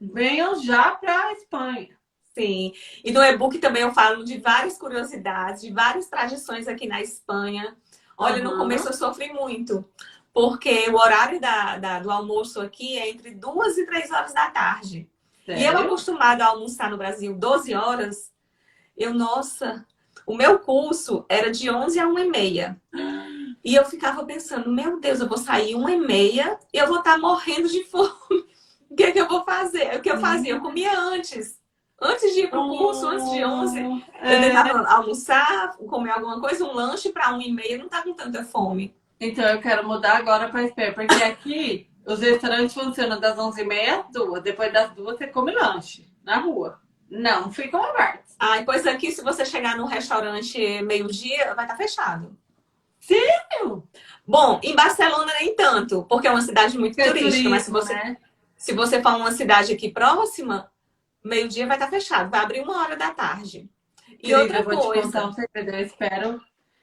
[0.00, 1.98] venham já para a Espanha.
[2.34, 2.72] Sim.
[3.04, 7.76] E no e-book também eu falo de várias curiosidades, de várias tradições aqui na Espanha.
[8.16, 8.58] Olha, no Aham.
[8.60, 9.84] começo eu sofri muito,
[10.32, 14.50] porque o horário da, da- do almoço aqui é entre duas e três horas da
[14.50, 15.06] tarde.
[15.46, 15.80] E eu Sério?
[15.80, 18.31] acostumada a almoçar no Brasil 12 horas,
[18.96, 19.84] eu, nossa,
[20.26, 22.80] o meu curso era de 11 a 1 e meia.
[23.64, 26.98] E eu ficava pensando, meu Deus, eu vou sair 1 e meia e eu vou
[26.98, 28.12] estar morrendo de fome.
[28.90, 29.96] O que é que eu vou fazer?
[29.96, 30.52] O que eu fazia?
[30.52, 31.60] Eu comia antes.
[32.00, 34.40] Antes de ir pro curso, antes de 11, eu É.
[34.40, 38.44] tentava almoçar, comer alguma coisa, um lanche para 1 e meia, não tá com tanta
[38.44, 38.94] fome.
[39.20, 44.12] Então eu quero mudar agora para Espanha, porque aqui os restaurantes funcionam das 11h30 às
[44.12, 46.80] 2 Depois das 2 você come lanche na rua.
[47.12, 48.34] Não ficam abertos.
[48.38, 52.34] Ah, e pois aqui, se você chegar num restaurante meio-dia, vai estar fechado.
[52.98, 53.86] Sério?
[54.26, 57.94] Bom, em Barcelona nem tanto, porque é uma cidade muito É turística, mas se turismo,
[57.94, 58.16] você, né?
[58.56, 60.72] se você for uma cidade aqui próxima,
[61.22, 63.68] meio-dia vai estar fechado, vai abrir uma hora da tarde.
[64.08, 65.70] E Querida, outra eu vou te contar coisa, um segredo.
[65.70, 66.40] Eu espero,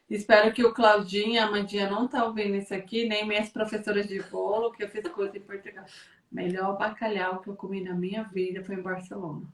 [0.10, 4.08] espero que o Claudinho e a Amandinha não tá ouvindo isso aqui, nem minhas professoras
[4.08, 5.86] de bolo, que eu fiz coisa em Portugal.
[6.32, 9.48] Melhor bacalhau que eu comi na minha vida foi em Barcelona.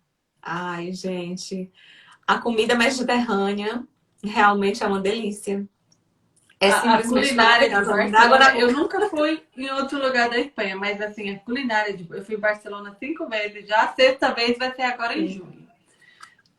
[0.45, 1.71] Ai, gente,
[2.27, 3.83] a comida mediterrânea
[4.23, 5.67] realmente é uma delícia.
[6.59, 10.39] É A- a, simplesmente culinária de Barcelona, na eu nunca fui em outro lugar da
[10.39, 14.33] Espanha, mas assim, a culinária de, eu fui em Barcelona cinco vezes já, a sexta
[14.33, 15.33] vez vai ser agora em Sim.
[15.39, 15.67] junho.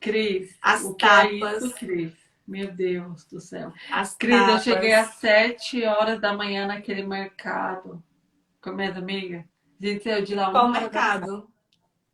[0.01, 1.65] Cris, As o que é tapas.
[1.65, 2.13] isso, Cris?
[2.47, 3.73] Meu Deus do céu.
[3.91, 4.63] As Cris, eu tapas.
[4.65, 8.03] cheguei às sete horas da manhã naquele mercado
[8.61, 9.45] com minhas amigas.
[9.81, 11.51] A gente saiu de lá Qual mercado?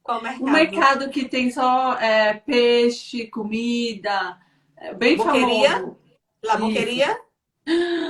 [0.03, 0.44] Qual mercado?
[0.44, 4.38] Um mercado que tem só é, peixe, comida,
[4.76, 5.70] é bem Boqueria?
[5.70, 5.98] famoso.
[6.42, 6.57] La.
[6.57, 7.20] Boqueria?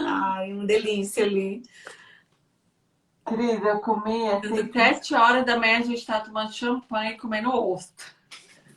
[0.06, 1.62] Ai, uma delícia ali.
[3.24, 7.50] Cris, eu comi assim, sete horas da manhã a gente tá tomando champanhe e comendo
[7.54, 8.06] ostra.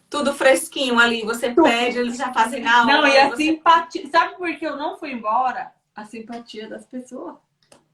[0.09, 3.01] Tudo fresquinho ali, você pede, eles já fazem na hora.
[3.01, 4.07] Não, e a você- simpatia.
[4.09, 5.73] Sabe por que eu não fui embora?
[5.95, 7.35] A simpatia das pessoas.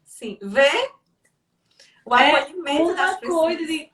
[0.03, 0.91] Sim, vê
[2.05, 3.39] o É acolhimento das pessoas.
[3.57, 3.89] coisa de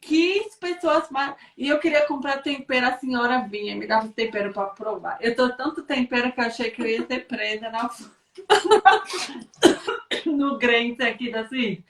[0.00, 1.34] que pessoas mais.
[1.56, 5.18] E eu queria comprar tempero, a senhora vinha, me dava tempero pra provar.
[5.20, 7.90] Eu tô tanto tempero que eu achei que eu ia ser presa na...
[10.26, 11.82] no Grant aqui da assim,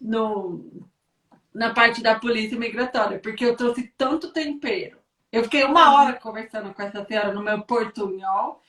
[0.00, 0.84] no
[1.52, 4.98] na parte da polícia migratória, porque eu trouxe tanto tempero.
[5.32, 8.62] Eu fiquei uma hora conversando com essa senhora no meu portunhol.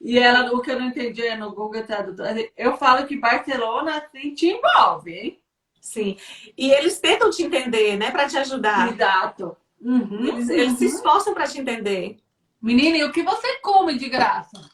[0.00, 2.26] E ela, o que eu não entendi é no Google Tradutor.
[2.56, 5.40] Eu falo que Barcelona assim te envolve, hein?
[5.80, 6.16] Sim.
[6.56, 8.92] E eles tentam te entender, né, para te ajudar.
[8.92, 9.56] Exato.
[9.80, 10.94] Uhum, Eles, eles se uhum.
[10.94, 12.18] esforçam para te entender.
[12.60, 14.68] Menina, e o que você come de graça?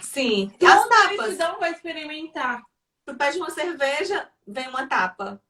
[0.00, 0.52] Sim.
[0.60, 1.16] E as tapas.
[1.18, 2.62] decisão vai experimentar.
[3.04, 5.40] Tu pede uma cerveja, vem uma tapa.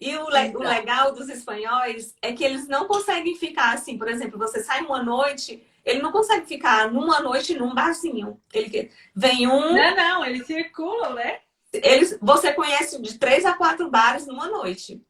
[0.00, 3.96] E o, le- o legal dos espanhóis é que eles não conseguem ficar assim.
[3.96, 8.40] Por exemplo, você sai uma noite, ele não consegue ficar numa noite num barzinho.
[8.52, 11.40] Ele vem um, Não, não, eles circulam, né?
[11.82, 15.02] Eles, você conhece de três a quatro bares numa noite.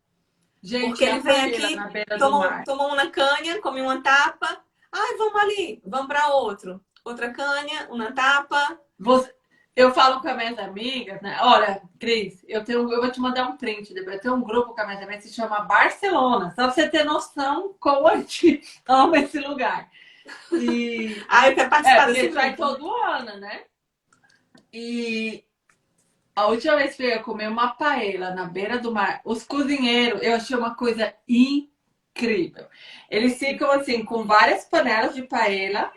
[0.63, 1.77] Gente, Porque ele vem aqui,
[2.19, 4.65] Toma, uma canha, come uma tapa.
[4.91, 6.81] Ai, vamos ali, vamos para outro.
[7.05, 8.81] Outra canha, uma tapa.
[8.99, 9.35] Você-
[9.77, 11.37] Eu falo com as minhas amigas, né?
[11.43, 13.93] Olha, Cris, eu, tenho, eu vou te mandar um print.
[13.95, 16.51] Eu tenho um grupo com as minhas amigas que se chama Barcelona.
[16.51, 19.91] Só pra você ter noção como a gente ama esse lugar.
[20.53, 23.65] E Ai, eu quero É, participar porque desse vai todo ano, né?
[24.73, 25.45] E
[26.35, 30.35] a última vez que eu comer uma paella na beira do mar, os cozinheiros, eu
[30.35, 32.67] achei uma coisa incrível.
[33.11, 35.93] Eles ficam assim, com várias panelas de paella,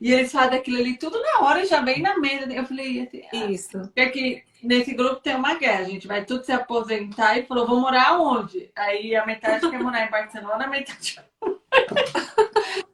[0.00, 2.50] e eles fazem aquilo ali tudo na hora e já vem na mesa.
[2.52, 3.78] Eu falei assim, ah, Isso.
[3.80, 7.66] porque aqui nesse grupo tem uma guerra, a gente vai tudo se aposentar e falou,
[7.66, 8.70] vou morar onde?
[8.74, 11.20] Aí a metade quer morar em Barcelona, a metade.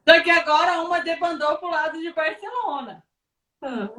[0.08, 3.04] Só que agora uma debandou pro lado de Barcelona,
[3.62, 3.90] Ah,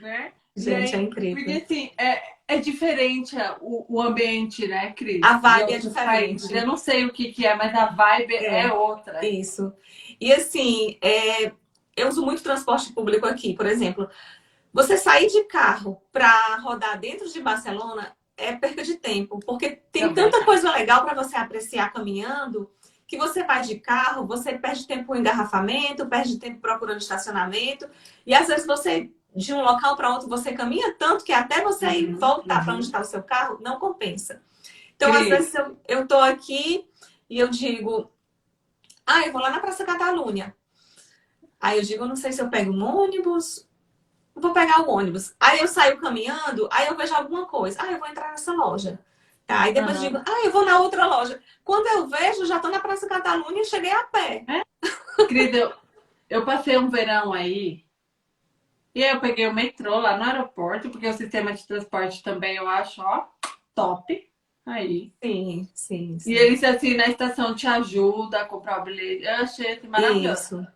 [0.00, 0.32] né?
[0.56, 1.44] Gente, é incrível.
[1.44, 5.20] Porque assim, é, é diferente o, o ambiente, né, Cris?
[5.24, 6.06] A vibe é diferente.
[6.06, 6.50] países.
[6.50, 8.72] Eu não sei o que, que é, mas a vibe é, É.
[8.72, 9.26] outra.
[9.26, 9.72] Isso.
[10.20, 11.52] E assim, é,
[11.96, 14.08] eu uso muito transporte público aqui, por exemplo.
[14.72, 20.02] Você sair de carro para rodar dentro de Barcelona é perda de tempo, porque tem
[20.08, 20.24] Também.
[20.24, 22.68] tanta coisa legal para você apreciar caminhando
[23.06, 27.88] que você vai de carro, você perde tempo em engarrafamento, perde tempo procurando estacionamento,
[28.26, 32.06] e às vezes você de um local para outro você caminha tanto que até você
[32.06, 32.76] Uhum, voltar para uhum.
[32.76, 34.42] onde está o seu carro não compensa.
[34.96, 35.28] Então Então, às Cris.
[35.28, 36.88] vezes, eu, eu tô aqui
[37.28, 38.10] e eu digo,
[39.06, 40.54] ah, eu vou lá na Praça Catalunha.
[41.60, 43.68] Aí eu digo, não sei se eu pego um ônibus,
[44.36, 45.34] eu vou pegar o ônibus.
[45.40, 47.78] Aí eu saio caminhando, aí eu vejo alguma coisa.
[47.82, 48.98] Ah, eu vou entrar nessa loja.
[49.46, 50.00] Tá, aí depois Aham.
[50.00, 51.42] digo, ah, eu vou na outra loja.
[51.64, 54.46] Quando eu vejo, já tô na Praça Catalunha e cheguei a pé.
[55.26, 55.74] Querida, eu,
[56.30, 57.83] eu passei um verão aí.
[58.94, 62.56] E aí eu peguei o metrô lá no aeroporto, porque o sistema de transporte também
[62.56, 63.26] eu acho, ó,
[63.74, 64.30] top.
[64.64, 65.12] Aí.
[65.22, 66.32] Sim, sim, sim.
[66.32, 69.24] E eles, assim, na estação te ajuda a comprar o bilhete.
[69.24, 70.60] Eu achei assim, maravilhoso.
[70.60, 70.66] Isso.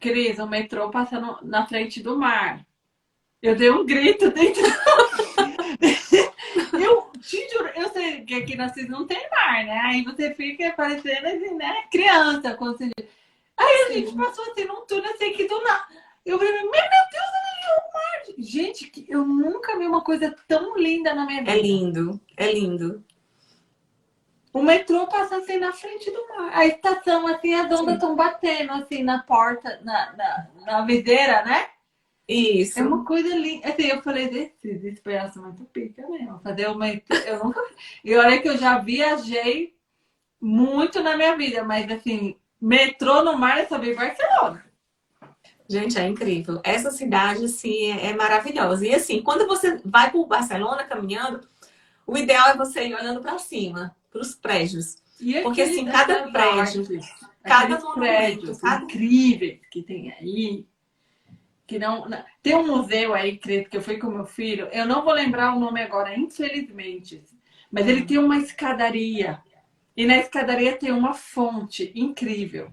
[0.00, 2.66] Cris, o metrô passando na frente do mar.
[3.40, 4.62] Eu dei um grito dentro.
[6.78, 9.80] eu te juro, eu sei que aqui na Cis não tem mar, né?
[9.84, 11.84] Aí você fica parecendo assim, né?
[11.90, 12.54] Criança.
[12.54, 12.90] Quando você...
[13.56, 15.86] Aí a gente passou assim num túnel assim que do nada.
[16.26, 17.51] Eu falei, meu Deus,
[17.92, 18.34] mar.
[18.38, 21.52] Gente, eu nunca vi uma coisa tão linda na minha vida.
[21.52, 23.04] É lindo, é lindo.
[24.52, 26.50] O metrô passa assim na frente do mar.
[26.52, 31.68] A estação, assim, as ondas estão batendo assim na porta, na, na, na videira, né?
[32.28, 32.78] Isso.
[32.78, 33.68] É uma coisa linda.
[33.68, 36.40] Assim, eu falei desse despedaço muito pica mesmo.
[36.40, 36.88] Fazer uma.
[36.88, 37.60] Eu nunca.
[38.04, 39.74] E olha que eu já viajei
[40.40, 44.64] muito na minha vida, mas assim, metrô no mar eu só vi Barcelona.
[45.72, 46.60] Gente, é incrível.
[46.62, 48.86] Essa cidade, assim, é, é maravilhosa.
[48.86, 51.48] E assim, quando você vai por Barcelona caminhando,
[52.06, 54.96] o ideal é você ir olhando para cima, para os prédios.
[55.18, 57.00] E Porque, assim, cada aquelas prédio,
[57.42, 60.66] cada prédios cada- incríveis que tem aí.
[61.66, 62.06] Que não,
[62.42, 64.66] Tem um museu aí, credo, que eu fui com meu filho.
[64.72, 67.24] Eu não vou lembrar o nome agora, infelizmente.
[67.70, 67.88] Mas Hum.
[67.88, 69.40] ele tem uma escadaria.
[69.96, 72.70] E na escadaria tem uma fonte incrível.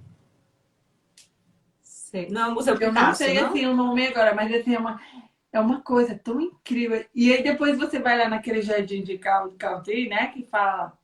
[2.10, 2.28] Sei.
[2.30, 3.48] Não é o Museu Eu não Picasso, sei não?
[3.50, 5.00] assim o nome agora, mas assim, é uma,
[5.54, 7.06] é uma coisa tão incrível.
[7.14, 10.28] E aí depois você vai lá naquele jardim de Cal- Caldi, né?
[10.28, 10.98] Que fala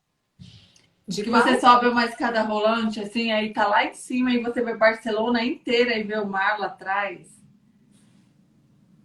[1.07, 1.43] De que qual?
[1.43, 5.43] você sobe uma escada rolante, assim, aí tá lá em cima e você vê Barcelona
[5.43, 7.35] inteira e vê o mar lá atrás.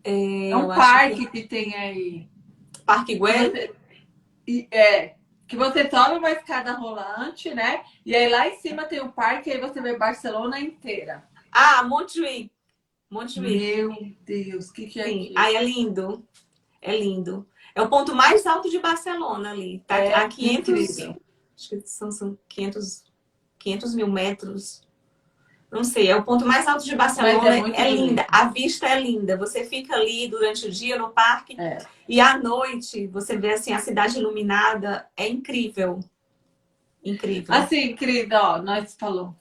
[0.03, 2.29] É, É um parque que tem aí.
[2.73, 3.51] que- Parque Güell?
[3.51, 3.75] Você-
[4.49, 5.15] e- é,
[5.47, 7.83] que você sobe uma escada rolante, né?
[8.07, 11.29] E aí lá em cima tem o parque e aí você vê Barcelona inteira.
[11.53, 12.51] Ah, Montjuïc.
[13.11, 13.41] Montjuïc.
[13.61, 15.33] Meu Deus, o que, que é Sim.
[15.37, 16.25] Aí é lindo.
[16.81, 17.47] É lindo.
[17.75, 19.83] É o ponto mais alto de Barcelona ali.
[19.87, 21.21] Tá É a 500, incrível.
[21.57, 23.05] acho que são, são 500,
[23.59, 24.83] 500 mil metros.
[25.71, 27.39] Não sei, é o ponto mais alto de Barcelona.
[27.63, 28.23] Mas é É, linda.
[28.25, 28.27] bonito.
[28.29, 29.37] A vista é linda.
[29.37, 31.79] Você fica ali durante o dia no parque É.
[32.09, 35.09] e à noite você vê assim a cidade iluminada.
[35.17, 36.01] É incrível.
[37.05, 37.55] Incrível.
[37.55, 39.35] Assim, querida, ó, nós falou.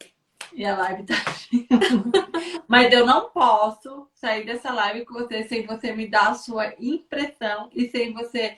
[0.53, 1.15] E a live tá.
[2.67, 6.73] Mas eu não posso sair dessa live com você sem você me dar a sua
[6.79, 8.57] impressão e sem você.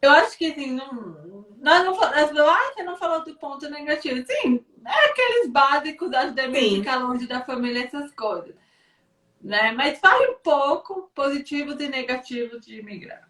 [0.00, 1.46] Eu acho que assim, não.
[1.60, 2.40] Nós não falamos.
[2.40, 4.24] Ah, você não falou do ponto negativo.
[4.26, 6.76] Sim, é aqueles básicos da de Sim.
[6.76, 8.54] ficar longe da família, essas coisas.
[9.40, 9.72] Né?
[9.72, 13.28] Mas fale um pouco positivos e negativos de imigrar.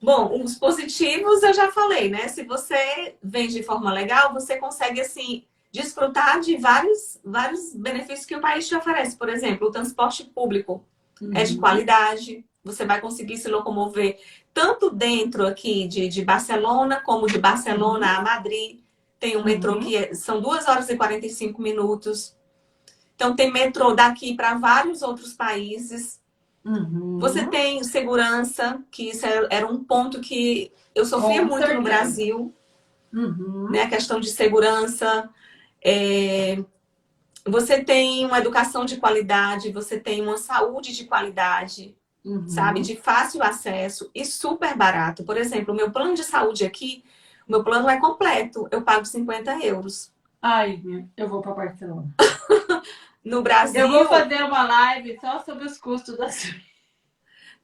[0.00, 2.28] Bom, os positivos eu já falei, né?
[2.28, 8.36] Se você vem de forma legal, você consegue, assim, desfrutar de vários, vários benefícios que
[8.36, 9.16] o país te oferece.
[9.16, 10.84] Por exemplo, o transporte público
[11.34, 11.60] é de Uhum.
[11.60, 14.18] qualidade, você vai conseguir se locomover
[14.54, 18.80] tanto dentro aqui de, de Barcelona, como de Barcelona a Madrid.
[19.20, 19.80] Tem um metrô Uhum.
[19.80, 22.36] que é- são 2 horas e 45 minutos.
[23.14, 26.20] Então, tem metrô daqui para vários outros países.
[26.64, 27.18] Uhum.
[27.18, 31.74] Você tem segurança, que isso era era um ponto que eu sofria Com muito certeza.
[31.78, 32.54] no Brasil,
[33.12, 33.68] Uhum.
[33.70, 33.82] né?
[33.82, 35.28] A questão de segurança.
[35.88, 36.58] É,
[37.46, 42.46] Você tem uma educação de qualidade, você tem uma saúde de qualidade, Uhum.
[42.48, 42.80] sabe?
[42.80, 45.24] De fácil acesso e super barato.
[45.24, 47.02] Por exemplo, o meu plano de saúde aqui,
[47.46, 50.12] o meu plano é completo, eu pago 50 euros.
[50.42, 50.82] Ai,
[51.16, 52.14] eu vou para Barcelona.
[53.24, 56.28] No Brasil, Eu vou fazer uma live só sobre os custos da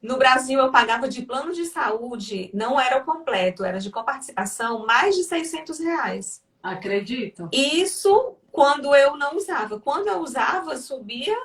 [0.03, 4.85] no Brasil eu pagava de plano de saúde, não era o completo, era de coparticipação,
[4.85, 6.44] mais de 600 reais.
[6.65, 7.47] Acredito.
[7.53, 9.79] Isso quando eu não usava.
[9.79, 11.37] Quando eu usava, subia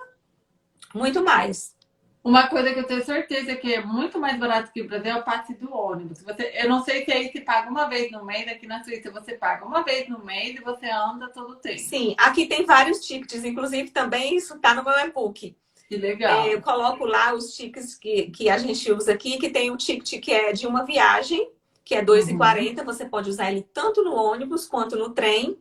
[0.95, 1.76] muito mais.
[2.24, 5.15] Uma coisa que eu tenho certeza que é muito mais barato que o Brasil é
[5.15, 6.22] o passe do ônibus.
[6.22, 9.11] Você, eu não sei se aí se paga uma vez no mês, aqui na Suíça
[9.11, 11.80] você paga uma vez no mês e você anda todo o tempo.
[11.80, 15.55] Sim, aqui tem vários tickets, inclusive também isso está no meu e-book.
[15.88, 16.45] Que legal.
[16.45, 19.78] É, eu coloco lá os tickets que, que a gente usa aqui, que tem o
[19.78, 21.49] ticket que é de uma viagem,
[21.90, 22.86] que é R$ 2,40.
[22.86, 25.58] Você pode usar ele tanto no ônibus quanto no trem.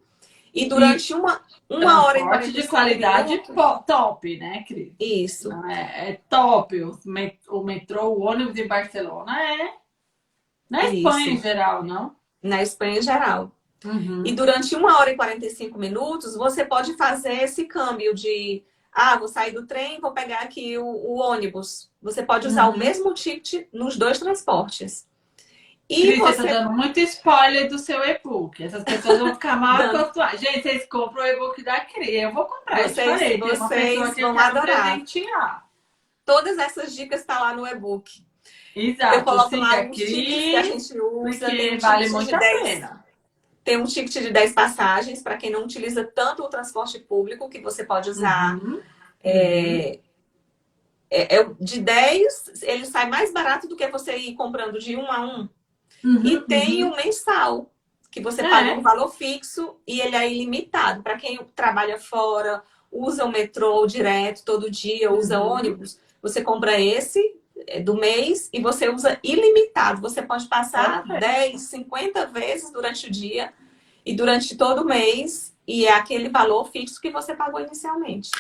[0.53, 3.55] E durante uma, uma hora e 45 de qualidade minutos-
[3.87, 4.93] top, né, Cris?
[5.01, 5.51] Isso.
[5.65, 6.77] É, é top.
[7.07, 9.73] Met- O metrô, o ônibus em Barcelona é.
[10.69, 10.97] Na Isso.
[10.97, 12.15] Espanha em geral, não?
[12.43, 13.53] Na Espanha em geral.
[13.83, 14.23] Uhum.
[14.27, 18.63] E durante uma hora e 45 minutos, você pode fazer esse câmbio de
[18.93, 21.91] ah, vou sair do trem, vou pegar aqui o, o ônibus.
[22.03, 22.75] Você pode usar Uhum.
[22.75, 25.08] o mesmo ticket nos dois transportes.
[25.89, 28.63] E Cris, você você tá dando muito spoiler do seu e-book.
[28.63, 30.39] Essas pessoas vão ficar mal acostumadas.
[30.41, 32.09] Gente, vocês compram o e-book da Cris.
[32.23, 32.83] Eu vou comprar.
[32.83, 34.83] Vocês- falei, vocês vão adorar.
[35.01, 35.67] presentear.
[36.27, 38.23] todas essas dicas estão lá no e-book.
[38.77, 39.15] Exato.
[39.17, 41.47] Eu coloco siga lá os tickets que a Cris, gente usa.
[41.47, 43.05] tem um vale muito de a 10 pena.
[43.65, 47.61] Tem um ticket de 10 passagens para quem não utiliza tanto o transporte público, que
[47.61, 48.57] você pode usar.
[48.57, 48.81] Uhum.
[49.25, 49.99] É,
[51.11, 55.11] é- é de 10, ele sai mais barato do que você ir comprando de um
[55.11, 55.49] a um.
[56.05, 56.93] Uhum, E tem uhum.
[56.93, 57.73] o mensal,
[58.11, 58.49] que você É.
[58.49, 61.03] paga um valor fixo e ele é ilimitado.
[61.03, 65.49] Para quem trabalha fora, usa o metrô direto todo dia, usa Uhum.
[65.53, 67.37] ônibus, você compra esse
[67.67, 70.01] é, do mês e você usa ilimitado.
[70.01, 71.21] Você pode passar Perfeito.
[71.21, 73.53] 10, 50 vezes durante o dia
[74.07, 78.31] e durante todo o mês, e é aquele valor fixo que você pagou inicialmente.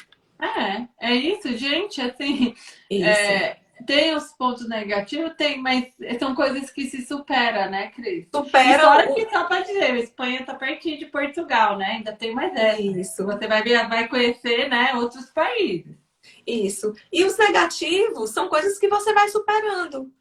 [0.40, 2.00] É, é isso, gente.
[2.00, 2.54] Assim,
[2.88, 3.04] Isso.
[3.06, 8.26] é, tem os pontos negativos, tem, mas são coisas que se superam, né, Cris?
[8.34, 9.14] Supera fora o...
[9.14, 11.86] que só pra dizer, a Espanha tá pertinho de Portugal, né?
[11.96, 12.80] Ainda tem mais essa.
[12.80, 13.24] Isso.
[13.24, 15.96] Você vai, ver, vai conhecer, né, outros países.
[16.46, 16.94] Isso.
[17.12, 20.12] E os negativos são coisas que você vai superando.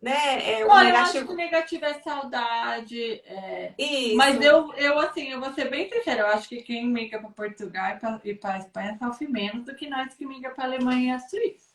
[0.00, 0.60] Né?
[0.60, 1.32] É, o Olha, eu acho que negativo.
[1.32, 3.22] o negativo é saudade.
[3.24, 4.16] é, Isso.
[4.16, 7.30] Mas eu, eu, assim, eu vou ser bem sincera, eu acho que quem migra para
[7.30, 11.16] Portugal e e para Espanha sofre menos do que nós que migra para Alemanha e
[11.16, 11.65] a Suíça.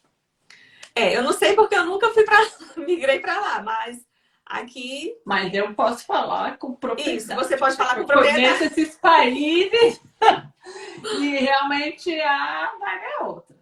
[0.95, 2.37] É, eu não sei porque eu nunca fui para
[2.77, 4.05] migrei para lá, mas
[4.45, 7.17] aqui Mas eu posso falar com propriedade.
[7.17, 8.41] isso, você pode falar com Eu propriedade.
[8.43, 10.01] conheço esses países
[11.19, 13.55] e realmente a vaga é outra.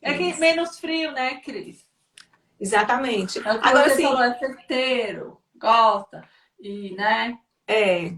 [0.00, 0.40] É que Isso.
[0.40, 1.84] menos frio, né, Cris?
[2.60, 3.38] Exatamente.
[3.38, 6.22] É Agora você sim, falou, é certeiro, gosta.
[6.58, 7.36] E, né?
[7.66, 8.12] é,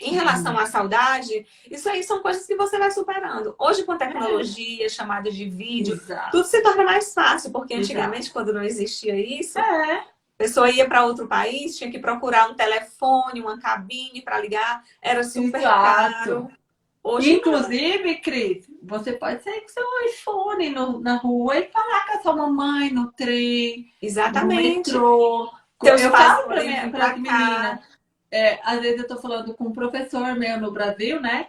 [0.00, 3.54] em relação à saudade, isso aí são coisas que você vai superando.
[3.58, 6.30] Hoje com tecnologia, chamada de vídeo, Exato.
[6.30, 7.84] tudo se torna mais fácil, porque Exato.
[7.92, 12.48] antigamente quando não existia isso, É, A pessoa ia para outro país, tinha que procurar
[12.48, 16.14] um telefone, uma cabine para ligar, era super Exato.
[16.24, 16.50] caro.
[17.02, 22.18] Hoje, Inclusive, Cris, você pode sair com seu iPhone no- na rua e falar com
[22.18, 24.90] a sua mamãe no trem, no exatamente.
[24.90, 25.50] metrô.
[25.80, 27.16] Teus eu falo para as pra cá.
[27.16, 27.80] meninas.
[28.30, 31.48] É, às vezes eu estou falando com um professor meu no Brasil, né?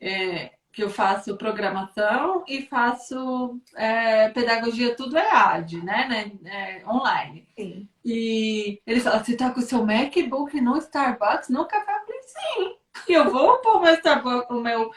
[0.00, 6.08] É, que eu faço programação e faço é, pedagogia tudo é AD, né?
[6.08, 6.32] né?
[6.50, 7.46] É, online.
[7.54, 7.88] Sim.
[8.04, 11.92] E ele fala, você tá com o seu MacBook no Starbucks, no café?
[11.92, 12.76] Eu falei, sim.
[13.08, 14.90] E eu vou pôr o meu, Starbucks, o meu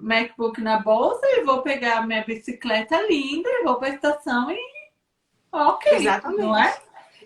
[0.00, 4.58] MacBook na bolsa e vou pegar a minha bicicleta linda e vou pra estação e...
[5.52, 6.40] Ok, Exatamente.
[6.40, 6.76] não é?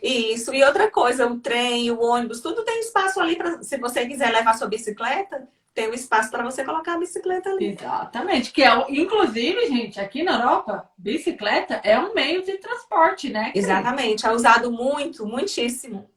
[0.02, 0.54] Isso.
[0.54, 4.30] E outra coisa, o trem, o ônibus, tudo tem espaço ali para, se você quiser
[4.32, 7.68] levar sua bicicleta, tem um espaço para você colocar a bicicleta ali.
[7.68, 8.52] Exatamente.
[8.52, 13.52] Que é, inclusive, gente, aqui na Europa, bicicleta é um meio de transporte, né?
[13.52, 13.64] Cris?
[13.64, 14.26] Exatamente.
[14.26, 16.10] É usado muito, muitíssimo.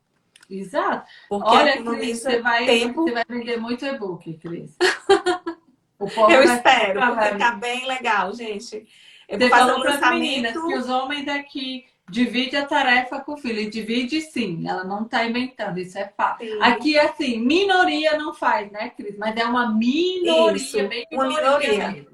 [0.49, 1.07] Exato.
[1.29, 3.03] Porque Olha, Cris, você vai, tempo.
[3.03, 4.75] você vai vender muito e-book, Cris.
[6.01, 8.87] Eu vai espero, ficar, vai- tá bem legal, gente.
[9.29, 12.65] Eu Você vou fazer falou um para as meninas que os homens aqui dividem a
[12.65, 13.61] tarefa com o filho.
[13.61, 16.43] E divide sim, ela não está inventando, isso é fato.
[16.43, 16.61] Sim.
[16.61, 19.17] Aqui, assim, minoria não faz, né, Cris?
[19.17, 22.11] Mas é uma minoria, Isso, bem uma minoria, minoria.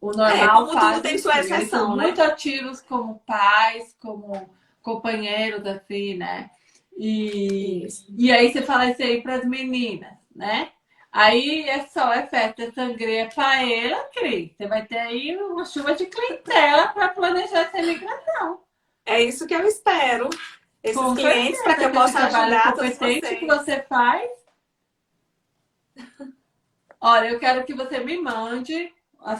[0.00, 2.04] O É, normal como faz tudo tem sua exceção, são né?
[2.04, 4.50] muito ativos como pais, como
[4.82, 6.50] companheiros, assim, né?
[6.96, 8.06] E, Isso.
[8.18, 10.70] e aí você fala isso aí para as meninas, né?
[11.12, 14.52] Aí é só, é festa, é sangria, paella, Cris.
[14.56, 18.60] Você vai ter aí uma chuva de clientela para planejar essa imigração.
[19.10, 20.28] É isso que eu espero.
[20.82, 23.64] Esses Com clientes, para que eu possa trabalho ajudar todos competente que vocês.
[23.64, 24.30] você faz.
[27.00, 28.92] Olha, eu quero que você me mande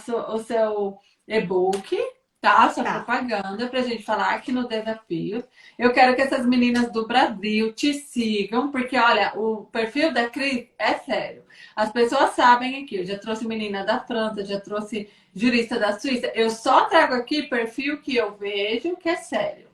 [0.04, 1.98] sua- o seu e-book,
[2.40, 2.64] tá?
[2.64, 2.94] A sua Tá.
[2.94, 5.44] propaganda pra gente falar aqui no Desafios.
[5.78, 10.66] Eu quero que essas meninas do Brasil te sigam, porque olha, o perfil da Cris
[10.78, 11.44] é sério.
[11.76, 16.28] As pessoas sabem aqui, eu já trouxe menina da França, já trouxe jurista da Suíça.
[16.34, 19.68] Eu só trago aqui perfil que eu vejo que é sério,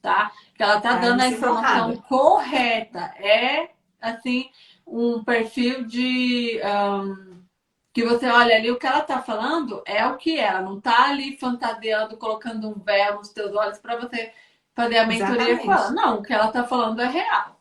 [0.00, 0.30] tá?
[0.54, 2.02] Que ela tá Ai, dando a sinto informação honrada.
[2.08, 3.14] correta.
[3.18, 3.70] É,
[4.00, 4.48] assim,
[4.86, 6.60] um perfil de.
[6.62, 7.27] ahn,
[7.92, 10.44] que você olha ali, o que ela tá falando é o que é.
[10.44, 14.32] Ela não tá ali fantasiando, colocando um véu nos teus olhos para você
[14.74, 15.90] fazer a mentoria com ela.
[15.90, 17.58] Não, o que ela tá falando é real.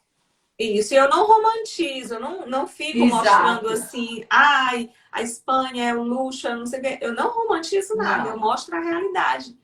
[0.59, 3.15] Isso, e eu não romantizo, eu não, não fico Exato.
[3.15, 6.97] mostrando assim, ai, a Espanha é um luxo, eu não sei o quê.
[6.99, 8.31] Eu não romantizo nada, Não.
[8.31, 9.55] eu mostro a realidade.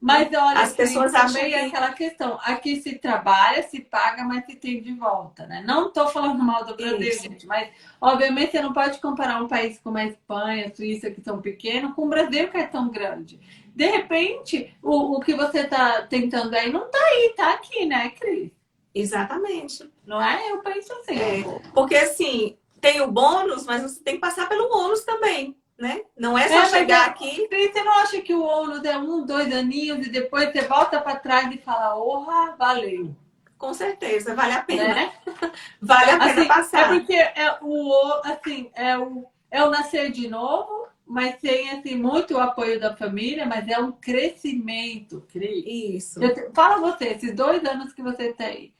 [0.00, 2.38] Mas olha, As pessoas acham também que- é aquela questão.
[2.42, 5.62] Aqui se trabalha, se paga, mas se tem de volta, né?
[5.66, 7.68] Não tô falando mal do Brasil, gente, mas
[8.00, 11.94] obviamente você não pode comparar um país como a Espanha, a Suíça, que são pequenos,
[11.94, 13.40] com o Brasil, que é tão grande.
[13.74, 18.10] De repente, o, o que você tá tentando aí não tá aí, tá aqui, né,
[18.10, 18.50] Cris?
[18.94, 19.88] Exatamente.
[20.06, 20.50] Não é?
[20.52, 21.18] Eu penso assim.
[21.18, 21.42] É.
[21.74, 26.02] Porque assim, tem o bônus, mas você tem que passar pelo ônus também, né?
[26.16, 27.48] Não é só É, chegar é- aqui.
[27.50, 31.16] Você não acha que o ônus é um, dois aninhos e depois você volta pra
[31.16, 33.14] trás e fala, orra, valeu,
[33.56, 34.94] Com certeza, vale a pena.
[34.94, 35.12] né?
[35.80, 36.88] Vale a pena Assim, É passar.
[36.88, 42.34] porque é o, assim, é o, é o nascer de novo, mas tem assim, muito
[42.34, 45.64] o apoio da família, mas é um crescimento, Cris.
[45.66, 48.74] Isso, Eu Fala você, esses dois anos que você tem,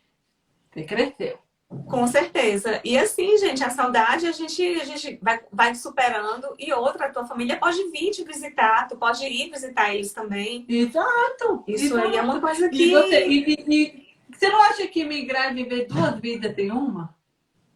[0.71, 1.39] você cresceu.
[1.87, 2.81] Com certeza.
[2.85, 6.55] E assim, gente, a saudade a gente, a gente vai, vai superando.
[6.59, 10.65] E outra, a tua família pode vir te visitar, tu pode ir visitar eles também.
[10.69, 11.63] Exato.
[11.67, 12.25] Isso aí é exato.
[12.25, 12.91] uma coisa E que.
[12.91, 17.15] você, e, e- e- você não acha que migrar e viver duas vidas em uma?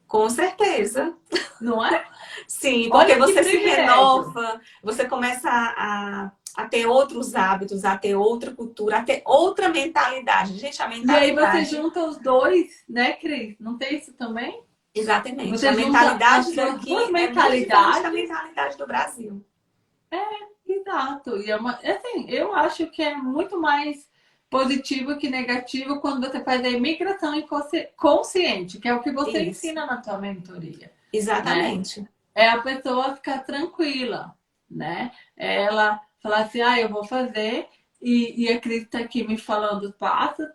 [0.06, 1.14] Com certeza.
[1.60, 2.04] Não é?
[2.48, 3.84] Sim, porque que você se privilégio.
[3.86, 9.68] renova, você começa a, a ter outros hábitos, a ter outra cultura, a ter outra
[9.68, 10.58] mentalidade.
[10.58, 11.00] Gente, a E aí
[11.32, 11.66] mentalidade.
[11.66, 13.56] você junta os dois, né, Cris?
[13.58, 14.62] Não tem isso também?
[14.94, 15.50] Exatamente.
[15.50, 19.44] Você a mentalidade daqui é diferente da mentalidade do Brasil.
[20.66, 21.36] Exato.
[21.38, 24.10] E é uma, assim, eu acho que é muito mais
[24.50, 29.38] positivo que negativo quando você faz a imigração inconsci- consciente, que é o que você
[29.42, 29.66] Isso.
[29.66, 30.92] ensina na tua mentoria.
[31.12, 32.06] Exatamente.
[32.34, 34.34] É a pessoa ficar tranquila,
[34.70, 35.10] né?
[35.36, 37.68] É Ela falar assim, ah, eu vou fazer,
[38.00, 40.46] e, e a Cris está aqui me falando os passos,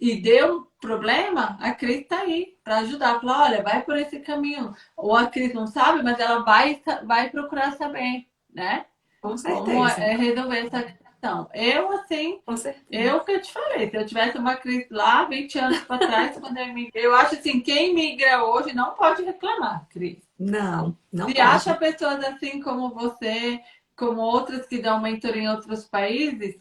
[0.00, 3.20] e deu um problema, a Cris está aí para ajudar.
[3.20, 4.74] Falar, olha, vai por esse caminho.
[4.96, 8.86] Ou a Cris não sabe, mas ela vai, vai procurar saber, né?
[9.20, 10.00] Com Como certeza.
[10.00, 11.50] é resolver essa questão.
[11.52, 12.86] Eu, assim, Com certeza.
[12.90, 16.38] eu que eu te falei, se eu tivesse uma crise lá 20 anos para trás,
[16.38, 20.18] quando eu migrei, eu acho assim, quem migra hoje não pode reclamar, Cris.
[20.38, 21.40] Não, não Se pode.
[21.40, 23.60] acha pessoas assim como você,
[24.00, 26.58] como outras que dão mentoria em outros países,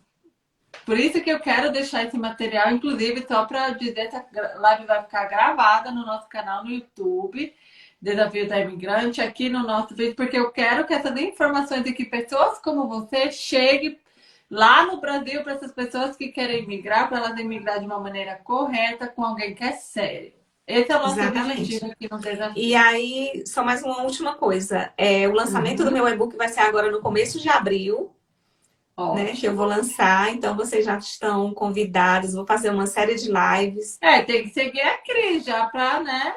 [0.86, 4.86] por isso que eu quero deixar esse material, inclusive, só para dizer que a live
[4.86, 7.56] vai ficar gravada no nosso canal no YouTube,
[8.02, 12.60] Desafio da Imigrante, aqui no nosso vídeo, porque eu quero que essas informações aqui, pessoas
[12.60, 13.98] como você, cheguem
[14.50, 18.36] lá no Brasil para essas pessoas que querem migrar, para elas emigrar de uma maneira
[18.44, 20.34] correta, com alguém que é sério.
[20.70, 21.62] Esse é o nosso Exatamente.
[21.62, 22.60] objetivo aqui.
[22.60, 24.94] E aí, só mais uma última coisa.
[24.96, 25.86] É, o lançamento Uhum.
[25.88, 28.16] do meu e-book vai ser agora no começo de abril,
[29.16, 29.34] né?
[29.34, 30.30] Que eu vou lançar.
[30.32, 32.34] Então, vocês já estão convidados.
[32.36, 33.98] Vou fazer uma série de lives.
[34.00, 36.36] É, tem que seguir a Cris já pra, né?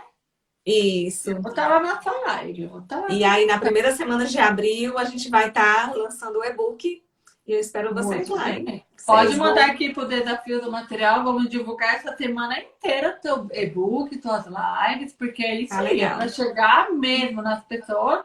[0.65, 1.31] Isso.
[1.33, 2.67] Eu vou estar lá na sua live.
[2.69, 3.07] Lá.
[3.11, 7.02] E aí, na primeira semana de abril, a gente vai estar lançando o e-book.
[7.47, 8.45] E eu espero vocês Muito lá.
[8.45, 8.69] bem.
[8.69, 8.85] hein?
[9.05, 11.25] Pode Vocês mandar vão- aqui pro desafio do material.
[11.25, 16.09] Vamos divulgar essa semana inteira teu e-book, tuas lives, porque é isso Tá aí, é
[16.09, 18.25] para chegar mesmo nas pessoas.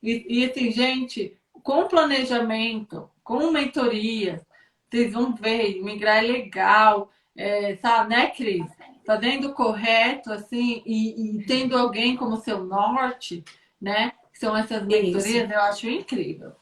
[0.00, 4.40] E, e assim, gente, com planejamento, com mentoria,
[4.88, 8.66] vocês vão ver, migrar é legal, é, sabe, né, Cris?
[9.04, 13.44] Fazendo o correto, assim, e, e tendo alguém como seu norte,
[13.80, 14.12] né?
[14.32, 16.52] Que são essas mentorias, eu acho incrível.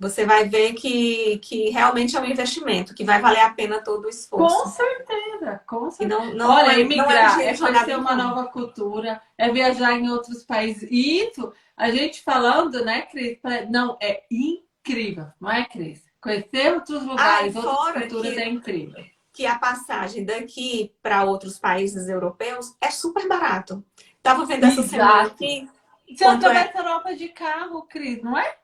[0.00, 4.00] Você vai ver que, que realmente é um investimento, que vai valer a pena todo
[4.00, 4.68] o Com esforço.
[4.68, 6.20] certeza, com E certeza.
[6.20, 10.10] não, não Olha, é, não imigrar é é conhecer uma nova cultura, é viajar em
[10.10, 10.88] outros países.
[10.90, 13.38] E isso, a gente falando, né, Cris?
[13.70, 16.04] Não, é incrível, não é, Cris?
[16.20, 19.04] Conhecer outros lugares, Ah, outras culturas que- é incrível.
[19.32, 23.84] que a passagem daqui para outros países europeus é super barato.
[24.22, 24.88] Tava vendo essa Exato.
[24.90, 25.68] semana aqui.
[26.08, 26.72] Você Quanto é?
[26.76, 28.56] Europa de carro, Cris, não é?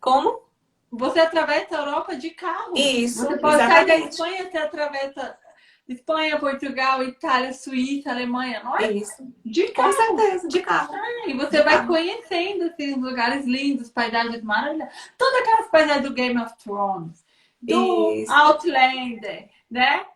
[0.00, 0.42] Como?
[0.90, 2.72] Você atravessa a Europa de carro.
[2.76, 4.08] Isso, Você pode sair da exatamente.
[4.12, 5.38] Espanha, você atravessa
[5.86, 8.92] Espanha, Portugal, Itália, Suíça, Alemanha, não é?
[8.92, 9.22] Isso.
[9.44, 9.92] De Com carro.
[9.94, 10.94] certeza, de carro.
[11.26, 14.94] E você vai conhecendo esses lugares lindos, paisagens maravilhosas.
[15.18, 17.24] Todas aquelas paisagens do Game of Thrones,
[17.60, 18.32] do Isso.
[18.32, 20.06] Outlander, né?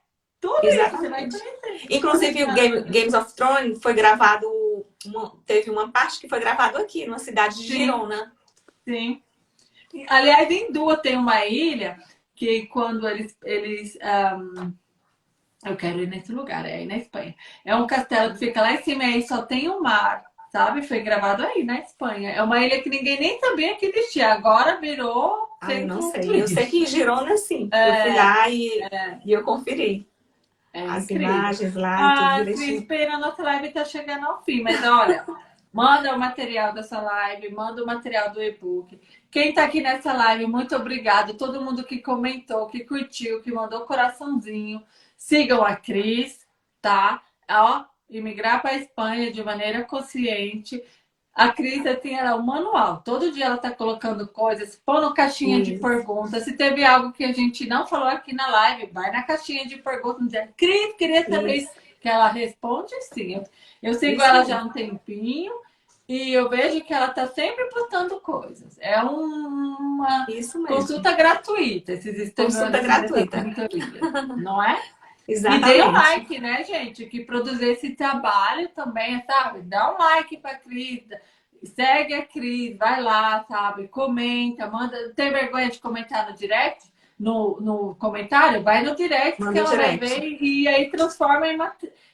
[0.41, 1.39] Tudo isso você vai Exatamente.
[1.39, 1.87] conhecer.
[1.97, 4.47] Inclusive, o Game, Games of Thrones foi gravado.
[5.07, 7.79] uma- teve uma parte que foi gravado aqui, numa cidade de Sim.
[7.79, 8.33] Girona.
[8.85, 9.23] Sim.
[10.09, 11.99] Aliás, em Dua tem uma ilha
[12.35, 13.37] que quando eles.
[13.45, 14.73] eles ahm,
[15.65, 17.35] eu quero ir nesse lugar, é aí na Espanha.
[17.65, 20.83] É um castelo que fica lá em cima e aí só tem o mar, sabe?
[20.83, 22.31] Foi gravado aí na Espanha.
[22.31, 24.33] É uma ilha que ninguém nem sabia que existia.
[24.33, 25.49] Agora virou.
[25.61, 26.43] Ai, não sei.
[26.43, 27.69] Eu sei que em Girona, sim.
[27.73, 28.03] Eu É.
[28.03, 28.69] fui lá e,
[29.25, 30.09] e eu conferi
[30.73, 31.27] É as incrível.
[31.29, 32.87] imagens lá, Ah, tudo Cris, direitinho.
[32.89, 35.25] pena, nossa live tá chegando ao fim, mas olha,
[35.73, 39.01] Manda o material dessa live, manda o material do e-book.
[39.31, 41.35] Quem está aqui nessa live, muito obrigado.
[41.35, 44.83] Todo mundo que comentou, que curtiu, que mandou coraçãozinho.
[45.17, 46.47] Sigam a Cris,
[46.83, 47.23] tá?
[47.49, 50.83] Ó, imigrar para a Espanha de maneira consciente.
[51.35, 53.01] A Cris tem ela um manual.
[53.03, 55.73] Todo dia ela está colocando coisas, pondo caixinha Isso.
[55.73, 56.45] de perguntas.
[56.45, 59.77] Se teve algo que a gente não falou aqui na live, vai na caixinha de
[59.77, 61.71] perguntas Cris, queria saber Isso.
[62.03, 63.41] Que ela responde sim.
[63.81, 64.25] Eu sigo Isso.
[64.25, 65.53] ela já há um tempinho
[66.09, 68.77] e eu vejo que ela está sempre postando coisas.
[68.81, 70.27] É uma
[70.67, 73.45] consulta gratuita, esses Consulta gratuita.
[74.37, 74.83] Não é?
[75.29, 75.71] Exatamente.
[75.71, 77.07] E dê um like, né, gente?
[77.07, 79.63] Que produzir esse trabalho também, sabe?
[79.63, 81.05] Dá um like pra Cris,
[81.65, 83.87] segue a Cris, vai lá, sabe?
[83.87, 85.15] Comenta, manda.
[85.15, 86.92] Tem vergonha de comentar no direct?
[87.23, 88.65] No, no comentário?
[88.65, 89.99] Vai no direct manda que ela direct.
[89.99, 91.57] vai ver e aí transforma em,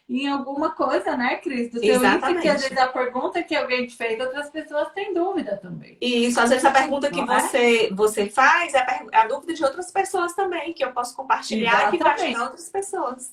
[0.07, 1.71] em alguma coisa, né, Cris?
[1.71, 2.43] Do seu Exatamente.
[2.43, 5.97] que às vezes a pergunta que alguém te fez, outras pessoas têm dúvida também.
[5.99, 7.95] Isso, às vezes a pergunta que você, é?
[7.95, 11.89] você faz é a, é a, dúvida de outras pessoas também, que eu posso compartilhar
[11.89, 13.33] e que vai ajudar outras pessoas.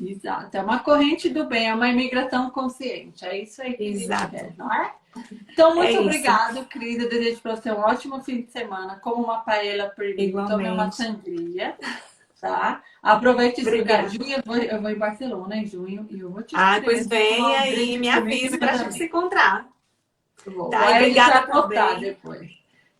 [0.00, 4.32] Exato, é uma corrente do bem, é uma imigração consciente, é isso aí que Exato.
[4.32, 4.92] Quer, não é?
[5.50, 6.66] Então, muito é obrigado.
[6.74, 10.68] Eu desejo para você um ótimo fim de semana, como uma paella por mim, tome
[10.68, 11.76] uma sangria
[12.44, 12.82] tá?
[13.02, 14.08] Aproveite esse lugar.
[14.08, 17.06] Junho eu vou, eu vou em Barcelona em junho e eu vou te Ah, pois
[17.06, 19.66] venha e me avise para a gente se encontrar.
[20.46, 22.50] Bom, tá, obrigada por depois.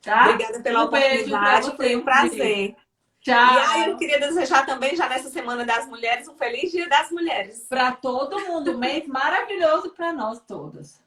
[0.01, 0.31] Tá?
[0.31, 2.75] Obrigada pela um oportunidade, foi um prazer.
[3.21, 3.55] Tchau.
[3.55, 7.11] E aí eu queria desejar também, já nessa Semana das Mulheres, um feliz Dia das
[7.11, 7.67] Mulheres.
[7.69, 11.03] Para todo mundo, mês maravilhoso para nós todas.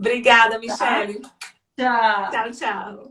[0.00, 1.20] Obrigada, Michele.
[1.20, 1.30] Tá?
[1.76, 2.30] Tchau.
[2.30, 3.09] Tchau, tchau.